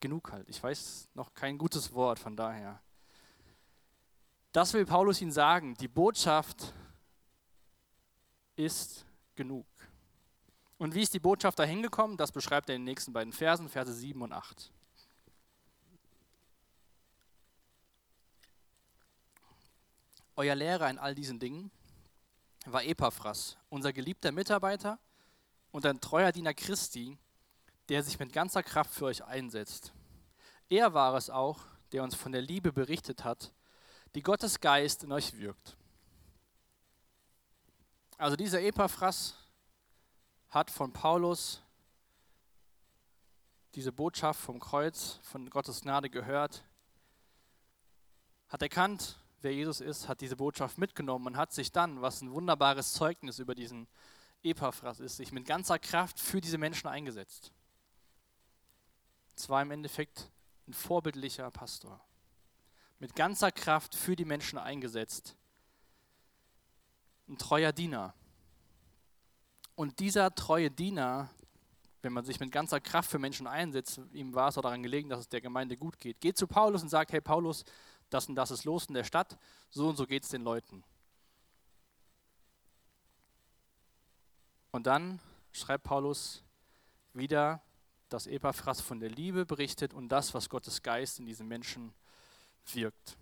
genug 0.00 0.32
halt. 0.32 0.48
Ich 0.48 0.60
weiß 0.60 1.08
noch 1.14 1.32
kein 1.32 1.58
gutes 1.58 1.92
Wort, 1.92 2.18
von 2.18 2.36
daher. 2.36 2.82
Das 4.50 4.72
will 4.74 4.84
Paulus 4.84 5.20
ihnen 5.20 5.30
sagen. 5.30 5.74
Die 5.74 5.86
Botschaft 5.86 6.74
ist 8.56 9.06
genug. 9.36 9.66
Und 10.76 10.96
wie 10.96 11.02
ist 11.02 11.14
die 11.14 11.20
Botschaft 11.20 11.60
da 11.60 11.62
hingekommen? 11.62 12.16
Das 12.16 12.32
beschreibt 12.32 12.68
er 12.68 12.74
in 12.74 12.80
den 12.80 12.86
nächsten 12.86 13.12
beiden 13.12 13.32
Versen, 13.32 13.68
Verse 13.68 13.94
7 13.94 14.20
und 14.20 14.32
8. 14.32 14.72
Euer 20.34 20.56
Lehrer 20.56 20.90
in 20.90 20.98
all 20.98 21.14
diesen 21.14 21.38
Dingen 21.38 21.70
war 22.66 22.84
Epaphras, 22.84 23.56
unser 23.68 23.92
geliebter 23.92 24.32
Mitarbeiter 24.32 24.98
und 25.70 25.86
ein 25.86 26.00
treuer 26.00 26.32
Diener 26.32 26.54
Christi, 26.54 27.18
der 27.88 28.02
sich 28.02 28.18
mit 28.18 28.32
ganzer 28.32 28.62
Kraft 28.62 28.92
für 28.92 29.06
euch 29.06 29.24
einsetzt. 29.24 29.92
Er 30.68 30.94
war 30.94 31.14
es 31.14 31.30
auch, 31.30 31.60
der 31.92 32.02
uns 32.02 32.14
von 32.14 32.32
der 32.32 32.42
Liebe 32.42 32.72
berichtet 32.72 33.24
hat, 33.24 33.52
die 34.14 34.22
Gottes 34.22 34.60
Geist 34.60 35.04
in 35.04 35.12
euch 35.12 35.36
wirkt. 35.36 35.76
Also 38.16 38.36
dieser 38.36 38.62
Epaphras 38.62 39.34
hat 40.48 40.70
von 40.70 40.92
Paulus 40.92 41.62
diese 43.74 43.90
Botschaft 43.90 44.40
vom 44.40 44.60
Kreuz, 44.60 45.18
von 45.22 45.48
Gottes 45.48 45.80
Gnade 45.80 46.10
gehört, 46.10 46.62
hat 48.48 48.62
erkannt, 48.62 49.18
wer 49.42 49.52
Jesus 49.52 49.80
ist, 49.80 50.08
hat 50.08 50.20
diese 50.20 50.36
Botschaft 50.36 50.78
mitgenommen 50.78 51.26
und 51.26 51.36
hat 51.36 51.52
sich 51.52 51.72
dann, 51.72 52.02
was 52.02 52.22
ein 52.22 52.32
wunderbares 52.32 52.92
Zeugnis 52.92 53.38
über 53.38 53.54
diesen 53.54 53.88
Epaphras 54.42 55.00
ist, 55.00 55.16
sich 55.16 55.32
mit 55.32 55.46
ganzer 55.46 55.78
Kraft 55.78 56.18
für 56.18 56.40
diese 56.40 56.58
Menschen 56.58 56.88
eingesetzt. 56.88 57.52
Es 59.36 59.48
war 59.48 59.62
im 59.62 59.70
Endeffekt 59.70 60.30
ein 60.68 60.74
vorbildlicher 60.74 61.50
Pastor. 61.50 62.00
Mit 62.98 63.16
ganzer 63.16 63.50
Kraft 63.50 63.94
für 63.94 64.14
die 64.14 64.24
Menschen 64.24 64.58
eingesetzt. 64.58 65.36
Ein 67.28 67.38
treuer 67.38 67.72
Diener. 67.72 68.14
Und 69.74 69.98
dieser 69.98 70.34
treue 70.34 70.70
Diener, 70.70 71.30
wenn 72.02 72.12
man 72.12 72.24
sich 72.24 72.38
mit 72.38 72.52
ganzer 72.52 72.80
Kraft 72.80 73.10
für 73.10 73.18
Menschen 73.18 73.46
einsetzt, 73.46 74.00
ihm 74.12 74.34
war 74.34 74.48
es 74.48 74.58
auch 74.58 74.62
daran 74.62 74.82
gelegen, 74.82 75.08
dass 75.08 75.20
es 75.20 75.28
der 75.28 75.40
Gemeinde 75.40 75.76
gut 75.76 75.98
geht, 75.98 76.20
geht 76.20 76.36
zu 76.36 76.46
Paulus 76.46 76.82
und 76.82 76.88
sagt, 76.88 77.12
hey 77.12 77.20
Paulus, 77.20 77.64
das 78.12 78.28
und 78.28 78.34
das 78.34 78.50
ist 78.50 78.64
los 78.64 78.86
in 78.86 78.94
der 78.94 79.04
Stadt, 79.04 79.38
so 79.70 79.88
und 79.88 79.96
so 79.96 80.06
geht 80.06 80.24
es 80.24 80.28
den 80.28 80.42
Leuten. 80.42 80.84
Und 84.70 84.86
dann 84.86 85.20
schreibt 85.52 85.84
Paulus 85.84 86.42
wieder, 87.12 87.62
dass 88.08 88.26
Epaphras 88.26 88.80
von 88.80 89.00
der 89.00 89.10
Liebe 89.10 89.46
berichtet 89.46 89.94
und 89.94 90.08
das, 90.08 90.34
was 90.34 90.48
Gottes 90.48 90.82
Geist 90.82 91.18
in 91.18 91.26
diesen 91.26 91.46
Menschen 91.48 91.92
wirkt. 92.72 93.16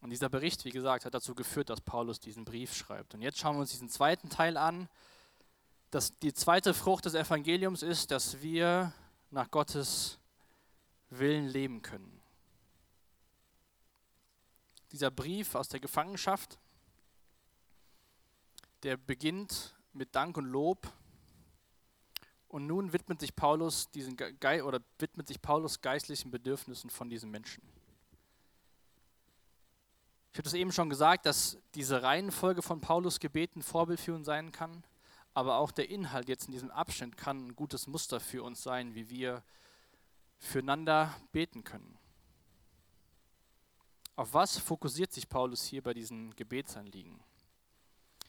Und 0.00 0.10
dieser 0.10 0.28
Bericht, 0.28 0.64
wie 0.64 0.70
gesagt, 0.70 1.04
hat 1.04 1.14
dazu 1.14 1.34
geführt, 1.34 1.70
dass 1.70 1.80
Paulus 1.80 2.20
diesen 2.20 2.44
Brief 2.44 2.74
schreibt. 2.74 3.14
Und 3.14 3.22
jetzt 3.22 3.38
schauen 3.38 3.56
wir 3.56 3.60
uns 3.60 3.70
diesen 3.70 3.88
zweiten 3.88 4.28
Teil 4.28 4.56
an. 4.56 4.88
Dass 5.90 6.18
die 6.18 6.32
zweite 6.32 6.74
Frucht 6.74 7.06
des 7.06 7.14
Evangeliums 7.14 7.82
ist, 7.82 8.10
dass 8.10 8.40
wir 8.42 8.92
nach 9.30 9.50
Gottes 9.50 10.18
Willen 11.10 11.48
leben 11.48 11.82
können. 11.82 12.15
Dieser 14.96 15.10
Brief 15.10 15.54
aus 15.54 15.68
der 15.68 15.78
Gefangenschaft, 15.78 16.58
der 18.82 18.96
beginnt 18.96 19.76
mit 19.92 20.14
Dank 20.14 20.38
und 20.38 20.46
Lob. 20.46 20.90
Und 22.48 22.66
nun 22.66 22.94
widmet 22.94 23.20
sich 23.20 23.36
Paulus 23.36 23.90
diesen 23.90 24.16
Ge 24.16 24.62
oder 24.62 24.80
widmet 24.98 25.28
sich 25.28 25.42
Paulus 25.42 25.82
geistlichen 25.82 26.30
Bedürfnissen 26.30 26.88
von 26.88 27.10
diesen 27.10 27.30
Menschen. 27.30 27.62
Ich 30.32 30.38
habe 30.38 30.44
das 30.44 30.54
eben 30.54 30.72
schon 30.72 30.88
gesagt, 30.88 31.26
dass 31.26 31.58
diese 31.74 32.02
Reihenfolge 32.02 32.62
von 32.62 32.80
Paulus 32.80 33.20
Gebeten 33.20 33.60
Vorbild 33.60 34.00
für 34.00 34.14
uns 34.14 34.24
sein 34.24 34.50
kann, 34.50 34.82
aber 35.34 35.58
auch 35.58 35.72
der 35.72 35.90
Inhalt 35.90 36.30
jetzt 36.30 36.46
in 36.46 36.52
diesem 36.52 36.70
Abschnitt 36.70 37.18
kann 37.18 37.48
ein 37.48 37.54
gutes 37.54 37.86
Muster 37.86 38.18
für 38.18 38.42
uns 38.42 38.62
sein, 38.62 38.94
wie 38.94 39.10
wir 39.10 39.42
füreinander 40.38 41.14
beten 41.32 41.64
können. 41.64 41.95
Auf 44.16 44.32
was 44.32 44.58
fokussiert 44.58 45.12
sich 45.12 45.28
Paulus 45.28 45.66
hier 45.66 45.82
bei 45.82 45.92
diesen 45.92 46.34
Gebetsanliegen? 46.36 47.20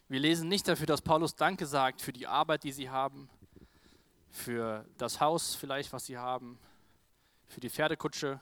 Wir 0.06 0.20
lesen 0.20 0.46
nicht 0.46 0.68
dafür, 0.68 0.86
dass 0.86 1.00
Paulus 1.00 1.34
Danke 1.34 1.64
sagt 1.64 2.02
für 2.02 2.12
die 2.12 2.26
Arbeit, 2.26 2.64
die 2.64 2.72
sie 2.72 2.90
haben, 2.90 3.30
für 4.30 4.86
das 4.98 5.18
Haus 5.18 5.54
vielleicht, 5.54 5.90
was 5.94 6.04
sie 6.04 6.18
haben, 6.18 6.58
für 7.46 7.60
die 7.60 7.70
Pferdekutsche, 7.70 8.38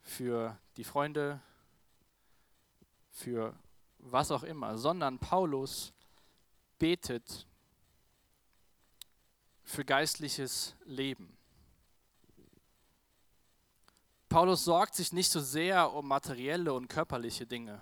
für 0.00 0.58
die 0.78 0.84
Freunde, 0.84 1.40
für 3.10 3.54
was 3.98 4.30
auch 4.30 4.44
immer, 4.44 4.78
sondern 4.78 5.18
Paulus 5.18 5.92
betet 6.78 7.46
für 9.62 9.84
geistliches 9.84 10.74
Leben. 10.86 11.35
Paulus 14.36 14.64
sorgt 14.64 14.94
sich 14.94 15.14
nicht 15.14 15.30
so 15.30 15.40
sehr 15.40 15.94
um 15.94 16.08
materielle 16.08 16.74
und 16.74 16.88
körperliche 16.88 17.46
Dinge, 17.46 17.80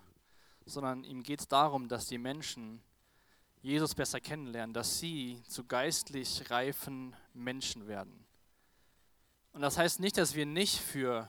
sondern 0.65 1.03
ihm 1.03 1.25
geht 1.25 1.41
es 1.41 1.49
darum, 1.49 1.89
dass 1.89 2.07
die 2.07 2.17
Menschen 2.17 2.81
Jesus 3.61 3.93
besser 3.93 4.21
kennenlernen, 4.21 4.73
dass 4.73 5.01
sie 5.01 5.43
zu 5.49 5.65
geistlich 5.65 6.49
reifen 6.51 7.17
Menschen 7.33 7.89
werden. 7.89 8.25
Und 9.53 9.63
das 9.63 9.77
heißt 9.77 9.99
nicht, 9.99 10.17
dass 10.17 10.37
wir 10.37 10.47
nicht 10.47 10.79
für 10.79 11.29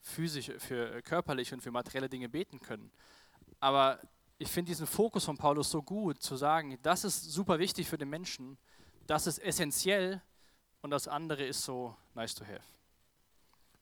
physische, 0.00 0.58
für 0.58 1.00
körperliche 1.02 1.54
und 1.54 1.60
für 1.60 1.70
materielle 1.70 2.08
Dinge 2.08 2.28
beten 2.28 2.58
können. 2.58 2.90
Aber 3.60 4.00
ich 4.36 4.48
finde 4.48 4.70
diesen 4.70 4.88
Fokus 4.88 5.26
von 5.26 5.38
Paulus 5.38 5.70
so 5.70 5.80
gut, 5.80 6.20
zu 6.20 6.34
sagen, 6.34 6.76
das 6.82 7.04
ist 7.04 7.22
super 7.30 7.60
wichtig 7.60 7.88
für 7.88 7.98
den 7.98 8.10
Menschen, 8.10 8.58
das 9.06 9.28
ist 9.28 9.38
essentiell 9.38 10.20
und 10.82 10.90
das 10.90 11.06
andere 11.06 11.44
ist 11.44 11.62
so 11.62 11.94
nice 12.16 12.34
to 12.34 12.44
have. 12.44 12.75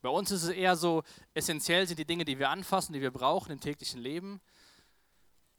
Bei 0.05 0.11
uns 0.11 0.31
ist 0.31 0.43
es 0.43 0.51
eher 0.51 0.77
so, 0.77 1.03
essentiell 1.33 1.87
sind 1.87 1.99
die 1.99 2.05
Dinge, 2.05 2.27
die 2.27 2.39
wir 2.39 2.51
anfassen, 2.51 2.93
die 2.93 3.01
wir 3.01 3.11
brauchen 3.11 3.51
im 3.53 3.59
täglichen 3.59 4.03
Leben. 4.03 4.39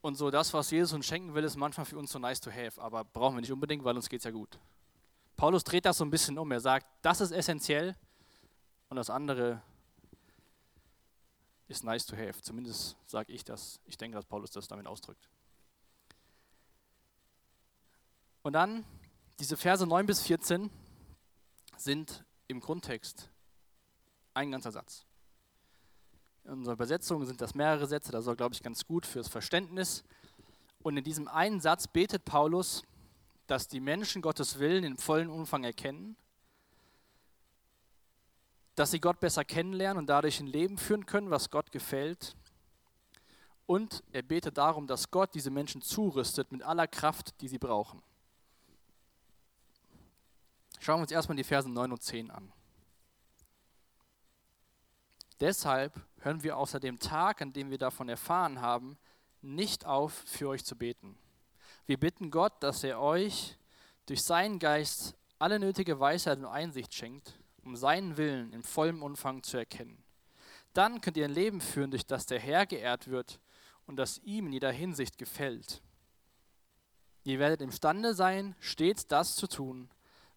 Und 0.01 0.17
so 0.17 0.29
das, 0.29 0.53
was 0.53 0.69
Jesus 0.69 0.93
uns 0.93 1.07
schenken 1.07 1.33
will, 1.33 1.43
ist 1.43 1.55
manchmal 1.55 1.87
für 1.87 1.97
uns 1.97 2.11
so 2.11 2.19
nice 2.19 2.39
to 2.39 2.51
have, 2.51 2.79
aber 2.79 3.03
brauchen 3.05 3.37
wir 3.37 3.41
nicht 3.41 3.51
unbedingt, 3.51 3.83
weil 3.83 3.95
uns 3.95 4.07
geht 4.07 4.19
es 4.19 4.23
ja 4.23 4.29
gut. 4.29 4.59
Paulus 5.35 5.63
dreht 5.63 5.87
das 5.87 5.97
so 5.97 6.05
ein 6.05 6.11
bisschen 6.11 6.37
um. 6.37 6.51
Er 6.51 6.59
sagt, 6.59 6.85
das 7.01 7.21
ist 7.21 7.31
essentiell 7.31 7.95
und 8.89 8.97
das 8.97 9.09
andere 9.09 9.63
ist 11.67 11.83
nice 11.83 12.05
to 12.05 12.15
have. 12.15 12.39
Zumindest 12.43 12.97
sage 13.07 13.33
ich 13.33 13.43
das. 13.45 13.79
Ich 13.85 13.97
denke, 13.97 14.15
dass 14.15 14.25
Paulus 14.25 14.51
das 14.51 14.67
damit 14.67 14.85
ausdrückt. 14.85 15.27
Und 18.43 18.53
dann, 18.53 18.85
diese 19.39 19.57
Verse 19.57 19.87
9 19.87 20.05
bis 20.05 20.21
14 20.21 20.69
sind 21.77 22.23
im 22.47 22.59
Grundtext 22.59 23.31
ein 24.35 24.51
ganzer 24.51 24.71
Satz. 24.71 25.05
In 26.43 26.51
unserer 26.51 26.73
Übersetzung 26.73 27.25
sind 27.25 27.41
das 27.41 27.55
mehrere 27.55 27.87
Sätze, 27.87 28.11
das 28.11 28.27
ist, 28.27 28.37
glaube 28.37 28.53
ich, 28.53 28.61
ganz 28.61 28.85
gut 28.85 29.05
fürs 29.05 29.27
Verständnis. 29.27 30.03
Und 30.83 30.97
in 30.97 31.03
diesem 31.03 31.27
einen 31.27 31.59
Satz 31.59 31.87
betet 31.87 32.25
Paulus, 32.25 32.83
dass 33.47 33.67
die 33.67 33.79
Menschen 33.79 34.21
Gottes 34.21 34.59
Willen 34.59 34.83
im 34.83 34.97
vollen 34.97 35.29
Umfang 35.29 35.63
erkennen, 35.63 36.15
dass 38.75 38.91
sie 38.91 38.99
Gott 38.99 39.19
besser 39.19 39.45
kennenlernen 39.45 39.99
und 39.99 40.07
dadurch 40.07 40.39
ein 40.39 40.47
Leben 40.47 40.77
führen 40.77 41.05
können, 41.05 41.31
was 41.31 41.49
Gott 41.49 41.71
gefällt. 41.71 42.35
Und 43.65 44.03
er 44.11 44.21
betet 44.21 44.57
darum, 44.57 44.85
dass 44.85 45.09
Gott 45.09 45.33
diese 45.33 45.49
Menschen 45.49 45.81
zurüstet 45.81 46.51
mit 46.51 46.61
aller 46.61 46.87
Kraft, 46.87 47.39
die 47.41 47.47
sie 47.47 47.57
brauchen. 47.57 48.03
Schauen 50.79 50.97
wir 50.97 51.03
uns 51.03 51.11
erstmal 51.11 51.37
die 51.37 51.43
Versen 51.43 51.73
9 51.73 51.91
und 51.91 52.03
10 52.03 52.29
an. 52.29 52.51
Deshalb 55.39 55.99
hören 56.19 56.43
wir 56.43 56.57
außer 56.57 56.79
dem 56.79 56.99
Tag, 56.99 57.41
an 57.41 57.51
dem 57.51 57.69
wir 57.69 57.77
davon 57.77 58.07
erfahren 58.07 58.61
haben, 58.61 58.97
nicht 59.41 59.85
auf, 59.85 60.13
für 60.25 60.49
euch 60.49 60.63
zu 60.63 60.75
beten. 60.75 61.17
Wir 61.85 61.99
bitten 61.99 62.31
Gott, 62.31 62.53
dass 62.61 62.83
er 62.83 62.99
euch 62.99 63.57
durch 64.05 64.23
seinen 64.23 64.59
Geist 64.59 65.15
alle 65.37 65.59
nötige 65.59 65.99
Weisheit 65.99 66.39
und 66.39 66.45
Einsicht 66.45 66.93
schenkt, 66.93 67.37
um 67.63 67.75
seinen 67.75 68.17
Willen 68.17 68.53
im 68.53 68.63
vollen 68.63 69.01
Umfang 69.01 69.43
zu 69.43 69.57
erkennen. 69.57 70.03
Dann 70.73 71.01
könnt 71.01 71.17
ihr 71.17 71.25
ein 71.25 71.33
Leben 71.33 71.61
führen, 71.61 71.91
durch 71.91 72.05
das 72.05 72.25
der 72.25 72.39
Herr 72.39 72.65
geehrt 72.65 73.07
wird 73.07 73.39
und 73.85 73.97
das 73.97 74.19
ihm 74.19 74.47
in 74.47 74.53
jeder 74.53 74.71
Hinsicht 74.71 75.17
gefällt. 75.17 75.81
Ihr 77.23 77.39
werdet 77.39 77.61
imstande 77.61 78.13
sein, 78.13 78.55
stets 78.59 79.07
das 79.07 79.35
zu 79.35 79.47
tun, 79.47 79.89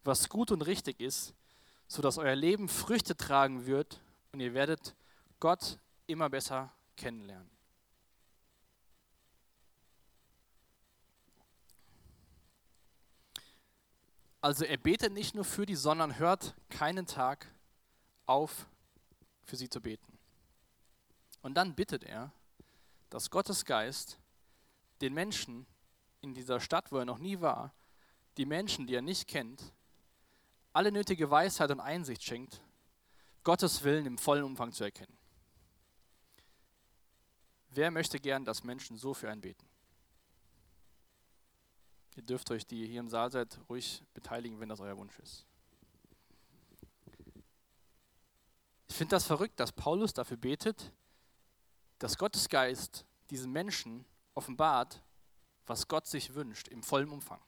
was 0.05 0.29
gut 0.29 0.51
und 0.51 0.63
richtig 0.63 1.01
ist, 1.01 1.35
sodass 1.87 2.19
euer 2.19 2.37
Leben 2.37 2.69
Früchte 2.69 3.17
tragen 3.17 3.67
wird 3.67 4.01
und 4.33 4.41
ihr 4.41 4.55
werdet 4.55 4.95
Gott 5.41 5.79
immer 6.07 6.29
besser 6.29 6.73
kennenlernen. 6.97 7.51
Also 14.41 14.64
er 14.64 14.77
betet 14.77 15.12
nicht 15.12 15.35
nur 15.35 15.45
für 15.45 15.67
die, 15.67 15.75
sondern 15.75 16.19
hört 16.19 16.55
keinen 16.71 17.07
Tag 17.07 17.47
auf, 18.27 18.67
für 19.43 19.57
sie 19.57 19.69
zu 19.69 19.81
beten. 19.81 20.19
Und 21.43 21.55
dann 21.55 21.75
bittet 21.75 22.05
er, 22.05 22.33
dass 23.11 23.31
Gottes 23.31 23.64
Geist 23.64 24.19
den 25.01 25.14
Menschen 25.14 25.67
in 26.21 26.35
dieser 26.35 26.61
Stadt, 26.61 26.93
wo 26.93 26.99
er 26.99 27.05
noch 27.05 27.19
nie 27.19 27.41
war, 27.41 27.73
die 28.37 28.47
Menschen, 28.47 28.87
die 28.87 28.95
er 28.95 29.03
nicht 29.03 29.27
kennt, 29.27 29.73
alle 30.73 30.93
nötige 30.93 31.31
Weisheit 31.31 31.71
und 31.71 31.81
Einsicht 31.81 32.23
schenkt, 32.23 32.61
Gottes 33.49 33.83
Willen 33.83 34.05
im 34.05 34.19
vollen 34.19 34.45
Umfang 34.45 34.73
zu 34.73 34.85
erkennen. 34.85 35.17
Wer 37.71 37.91
möchte 37.91 38.21
gern, 38.21 38.45
dass 38.45 38.63
Menschen 38.63 38.99
so 38.99 39.15
für 39.15 39.31
einen 39.31 39.41
beten? 39.41 39.67
Ihr 42.17 42.25
dürft 42.25 42.51
euch, 42.51 42.67
die 42.67 42.87
hier 42.87 43.01
im 43.01 43.09
Saal 43.09 43.33
seid, 43.33 43.59
ruhig 43.71 44.05
beteiligen, 44.13 44.61
wenn 44.61 44.69
das 44.69 44.81
euer 44.81 44.99
Wunsch 44.99 45.19
ist. 45.21 45.47
Ich 48.87 48.95
finde 48.95 49.17
das 49.17 49.25
verrückt, 49.25 49.59
dass 49.59 49.73
Paulus 49.73 50.13
dafür 50.13 50.37
betet, 50.37 50.93
dass 52.01 52.19
Gottes 52.19 52.51
Geist 52.51 53.07
diesen 53.31 53.51
Menschen 53.51 54.05
offenbart, 54.35 55.03
was 55.65 55.89
Gott 55.89 56.07
sich 56.07 56.35
wünscht, 56.35 56.69
im 56.69 56.83
vollen 56.83 57.09
Umfang. 57.09 57.41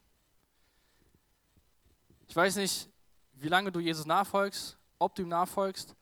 Ich 2.27 2.35
weiß 2.35 2.57
nicht, 2.57 2.89
wie 3.35 3.49
lange 3.49 3.71
du 3.71 3.81
Jesus 3.81 4.07
nachfolgst, 4.07 4.80
ob 5.01 5.17
du 5.17 5.23
ihm 5.23 5.29
nachfolgst, 5.29 5.97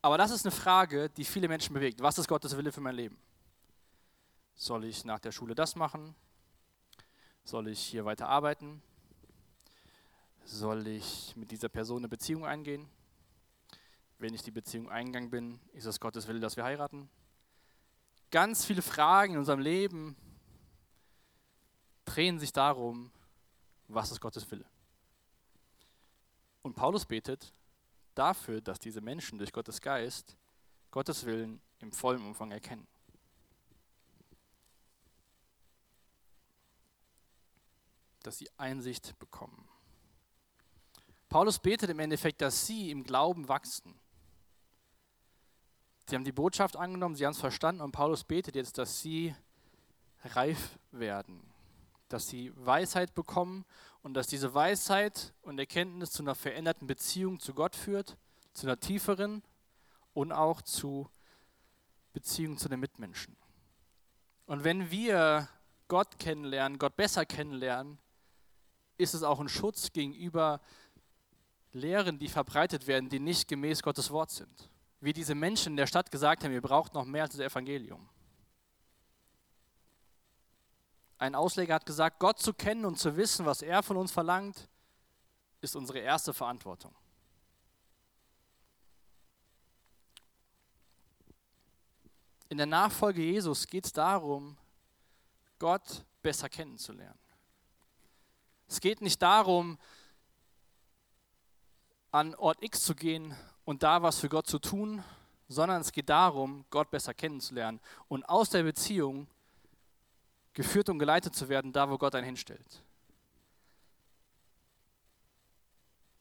aber 0.00 0.16
das 0.16 0.30
ist 0.30 0.46
eine 0.46 0.52
Frage, 0.52 1.10
die 1.10 1.24
viele 1.24 1.48
Menschen 1.48 1.74
bewegt. 1.74 2.00
Was 2.00 2.16
ist 2.16 2.28
Gottes 2.28 2.56
Wille 2.56 2.72
für 2.72 2.80
mein 2.80 2.94
Leben? 2.94 3.18
Soll 4.54 4.84
ich 4.84 5.04
nach 5.04 5.18
der 5.18 5.32
Schule 5.32 5.54
das 5.54 5.74
machen? 5.76 6.14
Soll 7.44 7.68
ich 7.68 7.80
hier 7.80 8.04
weiter 8.04 8.28
arbeiten? 8.28 8.82
Soll 10.44 10.86
ich 10.86 11.34
mit 11.36 11.50
dieser 11.50 11.68
Person 11.68 11.98
eine 11.98 12.08
Beziehung 12.08 12.46
eingehen? 12.46 12.88
Wenn 14.18 14.32
ich 14.32 14.42
die 14.42 14.52
Beziehung 14.52 14.88
eingegangen 14.88 15.28
bin, 15.28 15.60
ist 15.72 15.86
es 15.86 16.00
Gottes 16.00 16.28
Wille, 16.28 16.40
dass 16.40 16.56
wir 16.56 16.64
heiraten? 16.64 17.10
Ganz 18.30 18.64
viele 18.64 18.82
Fragen 18.82 19.34
in 19.34 19.38
unserem 19.40 19.60
Leben 19.60 20.16
drehen 22.04 22.38
sich 22.38 22.52
darum, 22.52 23.10
was 23.88 24.12
ist 24.12 24.20
Gottes 24.20 24.48
Wille. 24.50 24.64
Und 26.62 26.74
Paulus 26.74 27.04
betet 27.04 27.52
dafür, 28.18 28.60
dass 28.60 28.78
diese 28.78 29.00
Menschen 29.00 29.38
durch 29.38 29.52
Gottes 29.52 29.80
Geist 29.80 30.36
Gottes 30.90 31.26
Willen 31.26 31.60
im 31.80 31.92
vollen 31.92 32.24
Umfang 32.24 32.50
erkennen. 32.50 32.86
Dass 38.22 38.38
sie 38.38 38.48
Einsicht 38.56 39.18
bekommen. 39.18 39.68
Paulus 41.28 41.58
betet 41.58 41.90
im 41.90 41.98
Endeffekt, 41.98 42.40
dass 42.40 42.66
sie 42.66 42.90
im 42.90 43.04
Glauben 43.04 43.48
wachsen. 43.48 43.94
Sie 46.08 46.14
haben 46.14 46.24
die 46.24 46.32
Botschaft 46.32 46.76
angenommen, 46.76 47.16
sie 47.16 47.26
haben 47.26 47.32
es 47.32 47.40
verstanden 47.40 47.82
und 47.82 47.92
Paulus 47.92 48.24
betet 48.24 48.54
jetzt, 48.54 48.78
dass 48.78 49.02
sie 49.02 49.34
reif 50.24 50.78
werden, 50.92 51.42
dass 52.08 52.28
sie 52.28 52.52
Weisheit 52.56 53.14
bekommen 53.14 53.64
und 54.06 54.14
dass 54.14 54.28
diese 54.28 54.54
Weisheit 54.54 55.34
und 55.42 55.58
Erkenntnis 55.58 56.12
zu 56.12 56.22
einer 56.22 56.36
veränderten 56.36 56.86
Beziehung 56.86 57.40
zu 57.40 57.54
Gott 57.54 57.74
führt, 57.74 58.16
zu 58.52 58.68
einer 58.68 58.78
tieferen 58.78 59.42
und 60.14 60.30
auch 60.30 60.62
zu 60.62 61.10
Beziehung 62.12 62.56
zu 62.56 62.68
den 62.68 62.78
Mitmenschen. 62.78 63.36
Und 64.46 64.62
wenn 64.62 64.92
wir 64.92 65.48
Gott 65.88 66.20
kennenlernen, 66.20 66.78
Gott 66.78 66.94
besser 66.94 67.26
kennenlernen, 67.26 67.98
ist 68.96 69.12
es 69.12 69.24
auch 69.24 69.40
ein 69.40 69.48
Schutz 69.48 69.92
gegenüber 69.92 70.60
Lehren, 71.72 72.20
die 72.20 72.28
verbreitet 72.28 72.86
werden, 72.86 73.08
die 73.08 73.18
nicht 73.18 73.48
gemäß 73.48 73.82
Gottes 73.82 74.12
Wort 74.12 74.30
sind 74.30 74.70
wie 75.00 75.12
diese 75.12 75.34
Menschen 75.34 75.72
in 75.72 75.76
der 75.76 75.86
Stadt 75.86 76.10
gesagt 76.10 76.42
haben, 76.44 76.52
ihr 76.52 76.62
braucht 76.62 76.94
noch 76.94 77.04
mehr 77.04 77.24
als 77.24 77.36
das 77.36 77.52
Evangelium. 77.52 78.08
Ein 81.18 81.34
Ausleger 81.34 81.74
hat 81.74 81.86
gesagt, 81.86 82.18
Gott 82.18 82.38
zu 82.38 82.52
kennen 82.52 82.84
und 82.84 82.98
zu 82.98 83.16
wissen, 83.16 83.46
was 83.46 83.62
er 83.62 83.82
von 83.82 83.96
uns 83.96 84.12
verlangt, 84.12 84.68
ist 85.60 85.74
unsere 85.74 85.98
erste 85.98 86.34
Verantwortung. 86.34 86.94
In 92.48 92.58
der 92.58 92.66
Nachfolge 92.66 93.22
Jesus 93.22 93.66
geht 93.66 93.86
es 93.86 93.92
darum, 93.92 94.56
Gott 95.58 96.04
besser 96.22 96.48
kennenzulernen. 96.48 97.18
Es 98.68 98.80
geht 98.80 99.00
nicht 99.00 99.20
darum, 99.20 99.78
an 102.12 102.34
Ort 102.36 102.62
X 102.62 102.82
zu 102.82 102.94
gehen 102.94 103.34
und 103.64 103.82
da 103.82 104.02
was 104.02 104.18
für 104.18 104.28
Gott 104.28 104.46
zu 104.46 104.58
tun, 104.58 105.02
sondern 105.48 105.80
es 105.80 105.92
geht 105.92 106.08
darum, 106.08 106.64
Gott 106.70 106.90
besser 106.90 107.14
kennenzulernen 107.14 107.80
und 108.08 108.28
aus 108.28 108.50
der 108.50 108.62
Beziehung 108.62 109.26
geführt 110.56 110.88
und 110.88 110.98
geleitet 110.98 111.34
zu 111.34 111.50
werden, 111.50 111.70
da 111.70 111.90
wo 111.90 111.98
Gott 111.98 112.14
einen 112.14 112.24
hinstellt. 112.24 112.82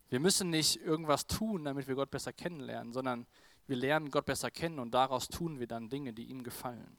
Wir 0.09 0.19
müssen 0.19 0.49
nicht 0.49 0.81
irgendwas 0.81 1.25
tun, 1.25 1.63
damit 1.63 1.87
wir 1.87 1.95
Gott 1.95 2.11
besser 2.11 2.33
kennenlernen, 2.33 2.91
sondern 2.91 3.25
wir 3.65 3.77
lernen 3.77 4.11
Gott 4.11 4.25
besser 4.25 4.51
kennen 4.51 4.79
und 4.79 4.91
daraus 4.91 5.29
tun 5.29 5.59
wir 5.59 5.67
dann 5.67 5.89
Dinge, 5.89 6.11
die 6.11 6.25
ihm 6.25 6.43
gefallen. 6.43 6.97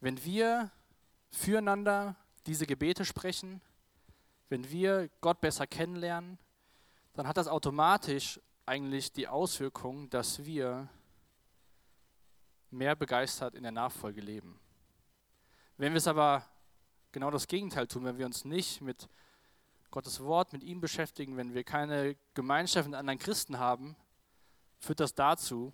Wenn 0.00 0.22
wir 0.22 0.70
füreinander 1.30 2.14
diese 2.46 2.66
Gebete 2.66 3.06
sprechen, 3.06 3.62
wenn 4.50 4.70
wir 4.70 5.08
Gott 5.22 5.40
besser 5.40 5.66
kennenlernen, 5.66 6.38
dann 7.14 7.26
hat 7.26 7.38
das 7.38 7.48
automatisch 7.48 8.38
eigentlich 8.66 9.12
die 9.12 9.28
Auswirkung, 9.28 10.10
dass 10.10 10.44
wir 10.44 10.90
mehr 12.70 12.96
begeistert 12.96 13.54
in 13.54 13.62
der 13.62 13.72
Nachfolge 13.72 14.20
leben. 14.20 14.58
Wenn 15.76 15.92
wir 15.92 15.98
es 15.98 16.06
aber 16.06 16.44
genau 17.12 17.30
das 17.30 17.46
Gegenteil 17.46 17.86
tun, 17.86 18.04
wenn 18.04 18.18
wir 18.18 18.26
uns 18.26 18.44
nicht 18.44 18.80
mit 18.80 19.08
Gottes 19.90 20.20
Wort, 20.22 20.52
mit 20.52 20.62
ihm 20.62 20.80
beschäftigen, 20.80 21.36
wenn 21.36 21.54
wir 21.54 21.64
keine 21.64 22.16
Gemeinschaft 22.34 22.88
mit 22.88 22.98
anderen 22.98 23.18
Christen 23.18 23.58
haben, 23.58 23.96
führt 24.78 25.00
das 25.00 25.14
dazu, 25.14 25.72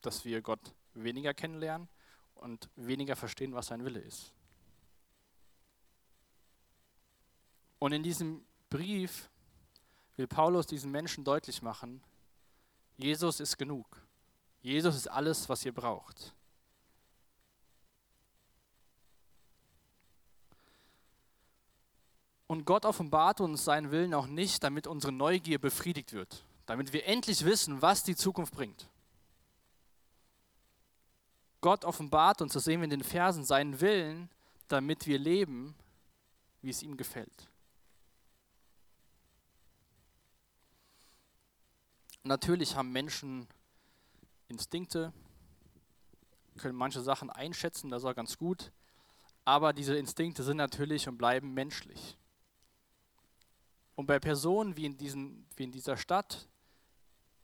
dass 0.00 0.24
wir 0.24 0.42
Gott 0.42 0.74
weniger 0.94 1.34
kennenlernen 1.34 1.88
und 2.34 2.68
weniger 2.76 3.16
verstehen, 3.16 3.54
was 3.54 3.68
sein 3.68 3.84
Wille 3.84 4.00
ist. 4.00 4.32
Und 7.78 7.92
in 7.92 8.02
diesem 8.02 8.44
Brief 8.70 9.30
will 10.16 10.26
Paulus 10.26 10.66
diesen 10.66 10.90
Menschen 10.90 11.24
deutlich 11.24 11.62
machen, 11.62 12.02
Jesus 12.96 13.40
ist 13.40 13.56
genug. 13.56 14.03
Jesus 14.64 14.96
ist 14.96 15.08
alles, 15.08 15.46
was 15.50 15.62
ihr 15.66 15.74
braucht. 15.74 16.34
Und 22.46 22.64
Gott 22.64 22.86
offenbart 22.86 23.42
uns 23.42 23.62
seinen 23.62 23.90
Willen 23.90 24.14
auch 24.14 24.26
nicht, 24.26 24.64
damit 24.64 24.86
unsere 24.86 25.12
Neugier 25.12 25.58
befriedigt 25.58 26.14
wird, 26.14 26.46
damit 26.64 26.94
wir 26.94 27.04
endlich 27.06 27.44
wissen, 27.44 27.82
was 27.82 28.04
die 28.04 28.16
Zukunft 28.16 28.54
bringt. 28.54 28.88
Gott 31.60 31.84
offenbart 31.84 32.40
uns, 32.40 32.54
das 32.54 32.64
sehen 32.64 32.80
wir 32.80 32.84
in 32.84 32.90
den 32.90 33.04
Versen, 33.04 33.44
seinen 33.44 33.82
Willen, 33.82 34.30
damit 34.68 35.06
wir 35.06 35.18
leben, 35.18 35.74
wie 36.62 36.70
es 36.70 36.82
ihm 36.82 36.96
gefällt. 36.96 37.50
Natürlich 42.22 42.76
haben 42.76 42.92
Menschen 42.92 43.46
Instinkte, 44.54 45.12
können 46.58 46.76
manche 46.76 47.00
Sachen 47.00 47.28
einschätzen, 47.28 47.90
das 47.90 48.02
ist 48.02 48.08
auch 48.08 48.14
ganz 48.14 48.38
gut, 48.38 48.70
aber 49.44 49.72
diese 49.72 49.96
Instinkte 49.96 50.44
sind 50.44 50.58
natürlich 50.58 51.08
und 51.08 51.18
bleiben 51.18 51.52
menschlich. 51.54 52.16
Und 53.96 54.06
bei 54.06 54.20
Personen 54.20 54.76
wie 54.76 54.86
in, 54.86 54.96
diesen, 54.96 55.44
wie 55.56 55.64
in 55.64 55.72
dieser 55.72 55.96
Stadt, 55.96 56.48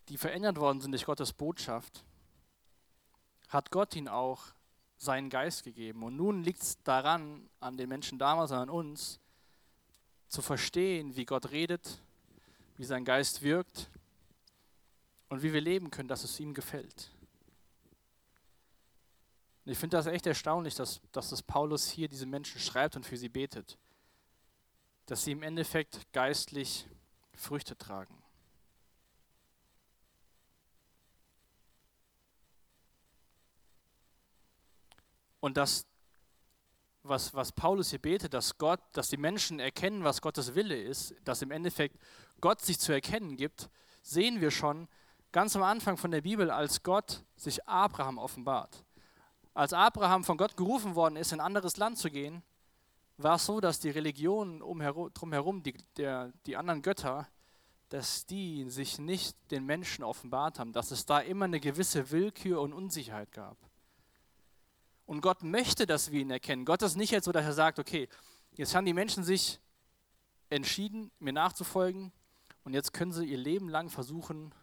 die 0.09 0.16
verändert 0.16 0.59
worden 0.59 0.81
sind 0.81 0.92
durch 0.92 1.05
Gottes 1.05 1.33
Botschaft, 1.33 2.05
hat 3.49 3.73
Gott 3.73 3.96
ihnen 3.96 4.09
auch 4.09 4.44
seinen 4.96 5.31
Geist 5.31 5.64
gegeben. 5.64 6.05
Und 6.05 6.14
nun 6.16 6.44
liegt 6.44 6.62
es 6.62 6.81
daran, 6.85 7.49
an 7.59 7.77
den 7.77 7.88
Menschen 7.88 8.20
damals, 8.20 8.53
an 8.53 8.70
uns, 8.70 9.18
zu 10.29 10.42
verstehen, 10.42 11.16
wie 11.16 11.25
Gott 11.25 11.51
redet, 11.51 12.01
wie 12.77 12.85
sein 12.85 13.05
Geist 13.05 13.42
wirkt 13.42 13.90
und 15.31 15.43
wie 15.43 15.53
wir 15.53 15.61
leben 15.61 15.90
können, 15.90 16.09
dass 16.09 16.25
es 16.25 16.38
ihm 16.38 16.53
gefällt. 16.53 17.11
Und 19.64 19.73
ich 19.73 19.79
finde 19.79 19.97
das 19.97 20.07
echt 20.07 20.27
erstaunlich, 20.27 20.75
dass, 20.75 21.01
dass 21.12 21.31
das 21.31 21.43
Paulus 21.43 21.88
hier 21.88 22.09
diese 22.09 22.27
Menschen 22.27 22.61
schreibt 22.61 22.97
und 22.97 23.07
für 23.07 23.16
sie 23.16 23.29
betet. 23.29 23.79
Dass 25.07 25.25
sie 25.25 25.33
im 25.33 25.43
Endeffekt 25.43 26.12
geistlich 26.12 26.87
Früchte 27.35 27.79
tragen. 27.79 28.21
Und 35.38 35.57
das, 35.57 35.87
was, 37.03 37.33
was 37.33 37.53
Paulus 37.53 37.90
hier 37.90 37.99
betet, 38.01 38.35
dass 38.35 38.59
Gott, 38.59 38.81
dass 38.93 39.09
die 39.09 39.16
Menschen 39.16 39.61
erkennen, 39.61 40.05
was 40.05 40.21
Gottes 40.21 40.55
Wille 40.55 40.81
ist, 40.81 41.14
dass 41.25 41.40
im 41.40 41.51
Endeffekt 41.53 41.97
Gott 42.40 42.61
sich 42.61 42.79
zu 42.79 42.93
erkennen 42.93 43.37
gibt, 43.37 43.71
sehen 44.03 44.40
wir 44.40 44.51
schon 44.51 44.88
ganz 45.33 45.57
am 45.57 45.62
Anfang 45.62 45.97
von 45.97 46.11
der 46.11 46.21
Bibel, 46.21 46.51
als 46.51 46.83
Gott 46.83 47.25
sich 47.37 47.66
Abraham 47.69 48.19
offenbart. 48.19 48.85
Als 49.55 49.73
Abraham 49.73 50.25
von 50.25 50.37
Gott 50.37 50.57
gerufen 50.57 50.95
worden 50.95 51.16
ist, 51.16 51.33
in 51.33 51.40
ein 51.40 51.47
anderes 51.47 51.77
Land 51.77 51.99
zu 51.99 52.11
gehen, 52.11 52.43
war 53.16 53.37
es 53.37 53.47
so, 53.47 53.61
dass 53.61 53.81
die 53.81 53.90
Religionen 53.90 54.61
drumherum, 54.61 55.62
die, 55.62 55.75
der, 55.97 56.33
die 56.47 56.57
anderen 56.57 56.83
Götter, 56.83 57.29
dass 57.90 58.25
die 58.25 58.71
sich 58.71 58.99
nicht 58.99 59.37
den 59.51 59.66
Menschen 59.66 60.05
offenbart 60.05 60.59
haben, 60.59 60.73
dass 60.73 60.90
es 60.90 61.07
da 61.07 61.19
immer 61.19 61.47
eine 61.47 61.61
gewisse 61.61 62.11
Willkür 62.11 62.61
und 62.61 62.73
Unsicherheit 62.73 63.33
gab. 63.33 63.57
Und 65.07 65.23
Gott 65.23 65.43
möchte, 65.43 65.87
dass 65.87 66.12
wir 66.12 66.21
ihn 66.21 66.31
erkennen. 66.31 66.64
Gott 66.64 66.83
ist 66.83 66.97
nicht 66.97 67.11
jetzt 67.11 67.25
so, 67.25 67.33
dass 67.33 67.45
er 67.45 67.53
sagt, 67.53 67.81
okay, 67.81 68.09
jetzt 68.53 68.75
haben 68.75 68.87
die 68.87 68.95
Menschen 68.95 69.25
sich 69.25 69.61
entschieden, 70.51 71.11
mir 71.19 71.33
nachzufolgen 71.33 72.12
und 72.62 72.75
jetzt 72.75 72.93
können 72.93 73.12
sie 73.12 73.27
ihr 73.27 73.38
Leben 73.38 73.69
lang 73.69 73.90
versuchen 73.90 74.55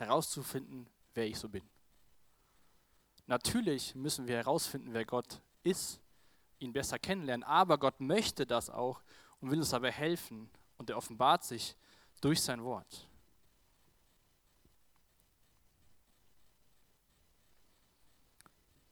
herauszufinden, 0.00 0.86
wer 1.14 1.26
ich 1.26 1.38
so 1.38 1.48
bin. 1.48 1.62
Natürlich 3.26 3.94
müssen 3.94 4.26
wir 4.26 4.36
herausfinden, 4.36 4.92
wer 4.92 5.04
Gott 5.04 5.40
ist, 5.62 6.00
ihn 6.58 6.72
besser 6.72 6.98
kennenlernen, 6.98 7.44
aber 7.44 7.78
Gott 7.78 8.00
möchte 8.00 8.46
das 8.46 8.70
auch 8.70 9.02
und 9.40 9.50
will 9.50 9.58
uns 9.58 9.70
dabei 9.70 9.92
helfen 9.92 10.50
und 10.78 10.90
er 10.90 10.96
offenbart 10.96 11.44
sich 11.44 11.76
durch 12.20 12.42
sein 12.42 12.64
Wort. 12.64 13.06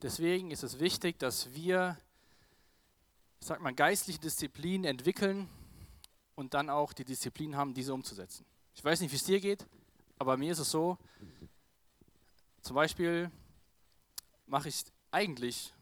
Deswegen 0.01 0.53
ist 0.53 0.63
es 0.63 0.79
wichtig, 0.79 1.19
dass 1.19 1.53
wir, 1.55 1.99
ich 3.41 3.47
sag 3.47 3.61
mal, 3.61 3.75
geistliche 3.75 4.21
Disziplin 4.21 4.85
entwickeln 4.85 5.49
und 6.37 6.55
dann 6.55 6.71
auch 6.71 6.93
die 6.93 7.05
Disziplin 7.05 7.57
haben, 7.57 7.75
diese 7.75 7.93
umzusetzen. 7.93 8.47
Ich 8.75 8.85
weiß 8.85 9.01
nicht, 9.01 9.11
wie 9.11 9.17
es 9.17 9.25
dir 9.25 9.41
geht, 9.41 9.67
aber 10.19 10.37
mir 10.37 10.53
ist 10.53 10.59
es 10.59 10.71
so, 10.71 10.99
zum 12.63 12.75
Beispiel 12.75 13.31
mache 14.47 14.69
ich 14.69 14.85
eigentlich, 15.11 15.73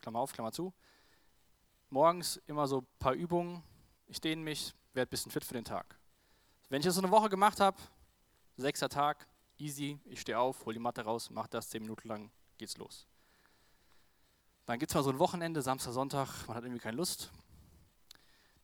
Klammer 0.00 0.20
auf, 0.20 0.32
Klammer 0.32 0.52
zu, 0.52 0.72
morgens 1.90 2.36
immer 2.46 2.66
so 2.66 2.78
ein 2.80 2.86
paar 2.98 3.12
Übungen, 3.12 3.62
ich 4.06 4.20
dehne 4.20 4.42
mich, 4.42 4.74
werde 4.94 5.08
ein 5.08 5.10
bisschen 5.10 5.30
fit 5.30 5.44
für 5.44 5.54
den 5.54 5.64
Tag. 5.64 5.98
Wenn 6.68 6.80
ich 6.80 6.86
das 6.86 6.94
so 6.94 7.00
eine 7.00 7.10
Woche 7.10 7.28
gemacht 7.28 7.60
habe, 7.60 7.76
sechster 8.56 8.88
Tag, 8.88 9.26
easy, 9.58 10.00
ich 10.04 10.20
stehe 10.20 10.38
auf, 10.38 10.64
hole 10.64 10.74
die 10.74 10.80
Matte 10.80 11.02
raus, 11.02 11.30
mache 11.30 11.48
das 11.50 11.68
zehn 11.68 11.82
Minuten 11.82 12.08
lang, 12.08 12.30
geht's 12.58 12.76
los. 12.78 13.06
Dann 14.64 14.78
gibt 14.78 14.90
es 14.90 14.94
mal 14.94 15.04
so 15.04 15.10
ein 15.10 15.18
Wochenende, 15.18 15.62
Samstag, 15.62 15.92
Sonntag, 15.92 16.46
man 16.48 16.56
hat 16.56 16.64
irgendwie 16.64 16.82
keine 16.82 16.96
Lust. 16.96 17.30